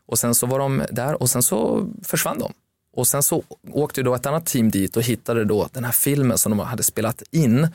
och 0.08 0.20
sen 0.20 0.36
så 0.36 0.46
var 0.48 0.60
de 0.60 0.84
där 0.92 1.22
och 1.22 1.30
sen 1.30 1.44
så 1.44 1.88
försvann 2.04 2.40
de. 2.40 2.54
Och 2.94 3.08
sen 3.08 3.24
så 3.24 3.44
åkte 3.72 4.04
då 4.04 4.16
ett 4.16 4.26
annat 4.26 4.46
team 4.46 4.72
dit 4.72 4.98
och 4.98 5.04
hittade 5.04 5.46
då 5.46 5.68
den 5.74 5.84
här 5.84 5.92
filmen 5.92 6.38
som 6.38 6.50
de 6.50 6.60
hade 6.60 6.84
spelat 6.84 7.24
in. 7.32 7.68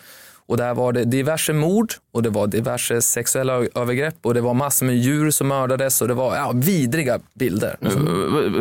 Och 0.48 0.56
där 0.56 0.74
var 0.74 0.92
det 0.92 1.04
diverse 1.04 1.52
mord 1.52 1.92
och 2.12 2.22
det 2.22 2.30
var 2.30 2.46
diverse 2.46 3.02
sexuella 3.02 3.52
övergrepp 3.74 4.14
och 4.22 4.34
det 4.34 4.40
var 4.40 4.54
massor 4.54 4.86
med 4.86 4.96
djur 4.96 5.30
som 5.30 5.48
mördades 5.48 6.02
och 6.02 6.08
det 6.08 6.14
var 6.14 6.36
ja, 6.36 6.52
vidriga 6.54 7.20
bilder. 7.34 7.76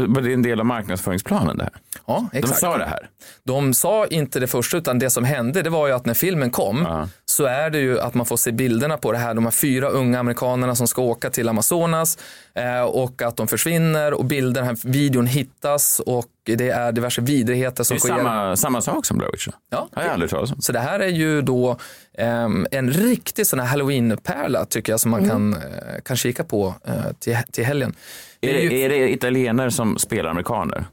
Var 0.08 0.22
det 0.22 0.34
en 0.34 0.42
del 0.42 0.60
av 0.60 0.66
marknadsföringsplanen 0.66 1.58
det 1.58 1.64
här? 1.64 1.74
Ja, 2.08 2.30
De 2.32 2.38
exakt. 2.38 2.60
sa 2.60 2.78
det 2.78 2.86
här. 2.86 3.10
De 3.44 3.74
sa 3.74 4.06
inte 4.08 4.40
det 4.40 4.48
första 4.48 4.78
utan 4.78 5.00
det 5.00 5.10
som 5.10 5.24
hände 5.24 5.62
det 5.62 5.70
var 5.70 5.88
ju 5.88 5.94
att 5.94 6.06
när 6.06 6.14
filmen 6.14 6.52
kom 6.52 7.08
så 7.36 7.45
är 7.45 7.69
det 7.69 7.80
ju 7.80 8.00
att 8.00 8.13
man 8.13 8.26
får 8.26 8.38
se 8.38 8.52
bilderna 8.52 8.98
på 8.98 9.12
det 9.12 9.17
här. 9.17 9.34
De 9.34 9.43
här 9.43 9.52
fyra 9.52 9.88
unga 9.89 10.19
amerikanerna 10.19 10.76
som 10.76 10.88
ska 10.88 11.02
åka 11.02 11.30
till 11.30 11.50
Amazonas 11.50 12.17
eh, 12.54 12.82
och 12.82 13.21
att 13.21 13.38
de 13.38 13.48
försvinner 13.48 14.13
och 14.13 14.26
bilder, 14.26 14.62
den 14.62 14.67
här 14.67 14.78
videon 14.84 15.28
hittas 15.28 16.00
och 16.06 16.26
det 16.43 16.69
är 16.69 16.91
diverse 16.91 17.21
vidrigheter 17.21 17.78
Det 17.78 17.86
som 17.86 17.95
är 17.95 18.00
sker. 18.00 18.10
samma, 18.10 18.56
samma 18.56 18.82
sak 18.82 19.06
som 19.06 19.17
Blair 19.17 19.32
Witch. 19.32 19.48
Ja. 19.69 19.89
har 19.93 20.04
jag 20.04 20.12
aldrig 20.12 20.32
talat 20.32 20.52
om. 20.52 20.62
Så 20.62 20.71
det 20.71 20.80
här 20.80 21.00
är 21.00 21.08
ju 21.08 21.41
då 21.41 21.78
ehm, 22.17 22.67
en 22.71 22.91
riktig 22.91 23.48
sån 23.48 23.60
här 23.60 23.67
halloween-pärla 23.67 24.65
tycker 24.65 24.93
jag 24.93 25.00
som 25.00 25.12
man 25.12 25.30
kan, 25.30 25.54
eh, 25.54 25.60
kan 26.06 26.17
kika 26.17 26.43
på 26.43 26.76
eh, 26.86 26.93
till, 27.19 27.38
till 27.52 27.65
helgen. 27.65 27.95
Är 28.41 28.48
Det 28.48 28.65
är, 28.65 28.69
det, 28.69 28.76
ju, 28.76 28.82
är 28.82 28.89
det 28.89 29.13
italienare 29.13 29.71
som 29.71 29.98
spelar 29.98 30.30
amerikaner? 30.30 30.86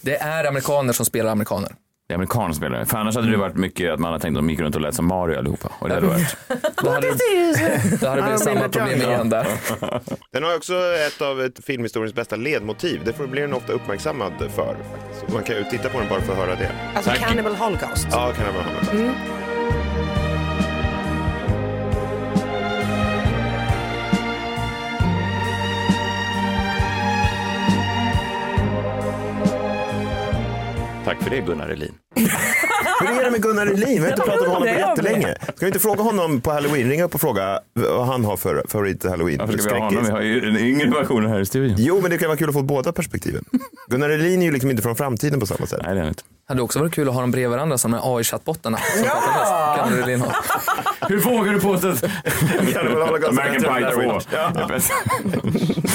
det 0.00 0.16
är 0.16 0.44
amerikaner 0.44 0.92
som 0.92 1.06
spelar 1.06 1.30
amerikaner. 1.32 1.72
Det 2.08 2.14
är 2.14 2.16
amerikaner 2.16 2.46
som 2.46 2.54
spelar. 2.54 2.84
För 2.84 2.98
annars 2.98 3.14
hade 3.16 3.30
det 3.30 3.36
varit 3.36 3.56
mycket 3.56 3.92
att 3.92 4.00
man 4.00 4.12
hade 4.12 4.22
tänkt 4.22 4.36
att 4.36 4.38
de 4.38 4.50
gick 4.50 4.60
runt 4.60 4.74
och 4.74 4.80
lät 4.80 4.94
som 4.94 5.06
Mario 5.06 5.38
allihopa. 5.38 5.72
Och 5.78 5.88
det 5.88 5.94
hade 5.94 6.06
varit... 6.06 6.36
Då 6.82 6.90
hade, 6.90 7.06
det- 8.00 8.06
hade 8.08 8.22
blivit 8.22 8.40
samma 8.40 8.60
problem 8.68 9.00
igen 9.02 9.28
där. 9.30 9.46
Den 10.32 10.42
har 10.44 10.56
också 10.56 10.74
ett 11.06 11.22
av 11.22 11.40
ett 11.40 11.64
filmhistoriens 11.64 12.14
bästa 12.14 12.36
ledmotiv. 12.36 13.00
Det 13.04 13.12
får- 13.12 13.26
blir 13.26 13.42
den 13.42 13.52
ofta 13.54 13.72
uppmärksammad 13.72 14.32
för. 14.38 14.76
Så 15.26 15.34
man 15.34 15.42
kan 15.42 15.56
ju 15.56 15.64
titta 15.64 15.88
på 15.88 15.98
den 15.98 16.08
bara 16.08 16.20
för 16.20 16.32
att 16.32 16.38
höra 16.38 16.54
det. 16.54 16.70
Alltså 16.94 17.10
Cannibal 17.10 17.54
Holocaust. 17.54 18.08
Ja, 18.10 18.32
kan 18.36 18.46
jag 18.46 18.52
väl 18.52 19.10
Tack 31.08 31.22
för 31.22 31.30
det 31.30 31.40
Gunnar 31.40 31.68
Elin. 31.68 31.94
Hur 33.00 33.20
är 33.20 33.24
det 33.24 33.30
med 33.30 33.42
Gunnar 33.42 33.66
Elin? 33.66 33.86
Vi 33.88 33.98
har 33.98 34.08
inte 34.08 34.22
pratat 34.22 34.40
med 34.40 34.50
honom 34.50 34.68
på 34.68 34.80
jättelänge. 34.80 35.34
Ska 35.40 35.56
vi 35.60 35.66
inte 35.66 35.78
fråga 35.78 36.02
honom 36.02 36.40
på 36.40 36.50
halloween? 36.50 36.88
Ringa 36.88 37.04
upp 37.04 37.14
och 37.14 37.20
fråga 37.20 37.60
vad 37.74 38.06
han 38.06 38.24
har 38.24 38.36
för 38.36 38.64
favorit 38.68 39.04
halloween 39.04 39.38
Varför 39.38 39.58
ska 39.58 39.74
vi 39.74 39.80
ha 39.80 39.86
honom? 39.86 40.04
Vi 40.04 40.10
har 40.10 40.20
ju 40.20 40.40
den 40.40 40.56
yngre 40.56 40.90
versionen 40.90 41.30
här 41.30 41.40
i 41.40 41.46
studion. 41.46 41.76
Jo, 41.78 42.00
men 42.00 42.10
det 42.10 42.18
kan 42.18 42.28
vara 42.28 42.38
kul 42.38 42.48
att 42.48 42.54
få 42.54 42.62
båda 42.62 42.92
perspektiven. 42.92 43.44
Gunnar 43.90 44.10
Elin 44.10 44.42
är 44.42 44.46
ju 44.46 44.52
liksom 44.52 44.70
inte 44.70 44.82
från 44.82 44.96
framtiden 44.96 45.40
på 45.40 45.46
samma 45.46 45.66
sätt. 45.66 45.80
Nej, 45.84 45.94
det 45.94 46.00
är 46.00 46.08
inte. 46.08 46.22
hade 46.48 46.62
också 46.62 46.78
varit 46.78 46.94
kul 46.94 47.08
att 47.08 47.14
ha 47.14 47.20
dem 47.20 47.30
bredvid 47.30 47.50
varandra 47.50 47.78
som 47.78 47.90
de 47.90 47.98
här 47.98 48.16
AI-chattbottarna. 48.16 48.78
mest. 48.96 49.04
Kan 49.76 49.92
du 49.92 50.06
Lin 50.06 50.20
ha. 50.20 50.32
Hur 51.08 51.18
vågar 51.18 51.52
du 51.52 51.60
påstå 51.60 51.88
att 51.88 52.04
American 53.24 53.74
Pie 53.74 53.90
2 53.92 54.20
Ja. 54.32 54.52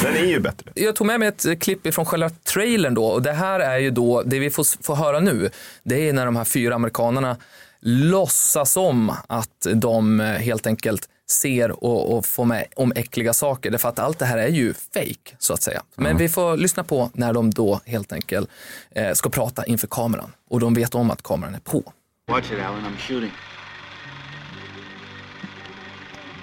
Den 0.04 0.16
är 0.16 0.26
ju 0.26 0.40
bättre. 0.40 0.72
Jag 0.76 0.96
tog 0.96 1.08
med 1.08 1.20
mig 1.20 1.28
ett 1.28 1.62
klipp 1.62 1.86
ifrån 1.86 2.06
själva 2.06 2.30
trailern 2.30 2.94
då 2.94 3.06
och 3.06 3.22
det 3.22 3.32
här 3.32 3.60
är 3.60 3.78
ju 3.78 3.92
då, 3.92 4.24
det 4.26 4.40
vi 4.40 4.50
får, 4.50 4.84
får 4.84 4.96
höra 4.96 5.20
nu, 5.20 5.50
det 5.84 6.10
är 6.10 6.14
när 6.14 6.26
de 6.26 6.36
här 6.36 6.44
fyra 6.44 6.76
amerikanerna 6.76 7.38
låtsas 7.82 8.78
om 8.78 9.16
att 9.28 9.68
de 9.74 10.20
eh, 10.20 10.26
helt 10.26 10.68
enkelt 10.68 11.10
ser 11.30 11.84
och, 11.84 12.18
och 12.18 12.26
får 12.26 12.46
med 12.46 12.66
om 12.76 12.94
äckliga 12.96 13.34
saker. 13.34 13.72
Därför 13.72 13.90
att 13.90 14.00
allt 14.00 14.20
det 14.20 14.26
här 14.26 14.38
är 14.38 14.48
ju 14.48 14.74
fake 14.74 15.36
så 15.40 15.54
att 15.54 15.62
säga. 15.62 15.82
Men 15.96 16.18
vi 16.18 16.30
får 16.30 16.58
lyssna 16.58 16.84
på 16.84 17.10
när 17.14 17.34
de 17.34 17.52
då 17.52 17.82
helt 17.86 18.14
enkelt 18.14 18.50
eh, 18.92 19.14
ska 19.14 19.30
prata 19.30 19.66
inför 19.66 19.88
kameran 19.88 20.32
och 20.50 20.60
de 20.60 20.74
vet 20.74 20.96
om 20.96 21.12
att 21.12 21.24
kameran 21.24 21.56
är 21.56 21.60
på. 21.60 21.84
Watch 22.28 22.52
it, 22.52 22.60
Alan. 22.60 22.82
I'm 22.82 22.98
shooting. 23.08 23.32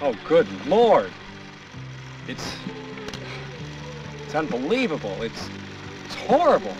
Oh, 0.03 0.15
good 0.27 0.47
lord! 0.65 1.11
It's 2.27 2.57
it's 4.25 4.33
unbelievable. 4.33 5.21
It's 5.21 5.47
it's 6.05 6.15
horrible. 6.15 6.75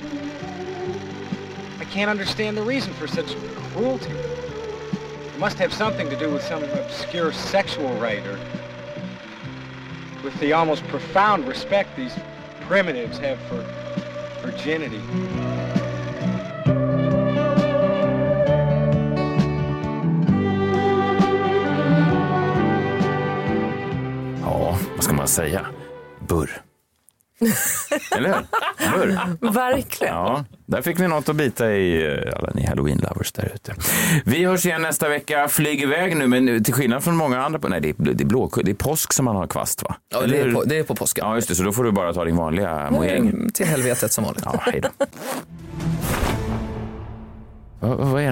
I 1.80 1.86
can't 1.86 2.10
understand 2.10 2.58
the 2.58 2.64
reason 2.64 2.94
for 2.94 3.06
such 3.06 3.36
cruelty. 3.74 4.10
It 4.10 5.38
must 5.38 5.60
have 5.60 5.72
something 5.72 6.10
to 6.10 6.16
do 6.16 6.32
with 6.32 6.42
some 6.42 6.64
obscure 6.64 7.32
sexual 7.32 7.94
rite 7.98 8.26
or 8.26 8.40
with 10.24 10.36
the 10.40 10.54
almost 10.54 10.84
profound 10.88 11.48
respect 11.48 11.96
these 11.96 12.18
primitives 12.62 13.20
have 13.20 13.38
for 13.42 13.62
virginity. 14.42 15.02
Säga? 25.32 25.66
Burr. 26.28 26.62
Eller 28.18 28.30
hur? 28.30 28.98
Burr. 28.98 29.52
Verkligen. 29.52 30.14
Ja, 30.14 30.46
där 30.66 30.82
fick 30.82 30.98
ni 30.98 31.08
något 31.08 31.30
att 31.30 31.36
bita 31.36 31.72
i, 31.72 32.06
eh, 32.06 32.38
alla 32.38 32.52
ni 32.54 32.66
halloween-lovers 32.66 33.32
där 33.36 33.52
ute. 33.56 33.76
Vi 34.26 34.46
hörs 34.46 34.66
igen 34.66 34.82
nästa 34.82 35.10
vecka. 35.10 35.48
Flyg 35.48 35.82
iväg 35.82 36.18
nu, 36.18 36.28
men 36.28 36.64
till 36.64 36.74
skillnad 36.74 37.04
från 37.04 37.16
många 37.16 37.42
andra, 37.42 37.60
nej 37.70 37.82
det 37.82 37.90
är, 37.90 37.96
det 37.98 38.24
är, 38.24 38.28
blå, 38.28 38.52
det 38.64 38.72
är 38.72 38.76
påsk 38.76 39.14
som 39.14 39.26
man 39.26 39.36
har 39.36 39.48
kvast 39.48 39.84
va? 39.84 39.96
Ja, 40.10 40.22
det 40.22 40.40
är, 40.40 40.54
på, 40.54 40.64
det 40.64 40.78
är 40.78 40.84
på 40.84 40.96
påsken. 40.96 41.26
Ja, 41.26 41.36
just 41.36 41.48
det, 41.48 41.56
så 41.56 41.64
då 41.64 41.72
får 41.72 41.84
du 41.84 41.92
bara 41.92 42.14
ta 42.14 42.26
din 42.26 42.36
vanliga 42.36 42.92
mojäng. 42.92 43.50
Till 43.54 43.66
helvetet 43.66 44.12
som 44.12 44.24
vanligt. 44.24 44.44
Ja, 44.46 44.60
hej 44.62 44.82
då. 44.82 44.90
vad, 47.88 47.98
vad 47.98 48.22
är 48.22 48.32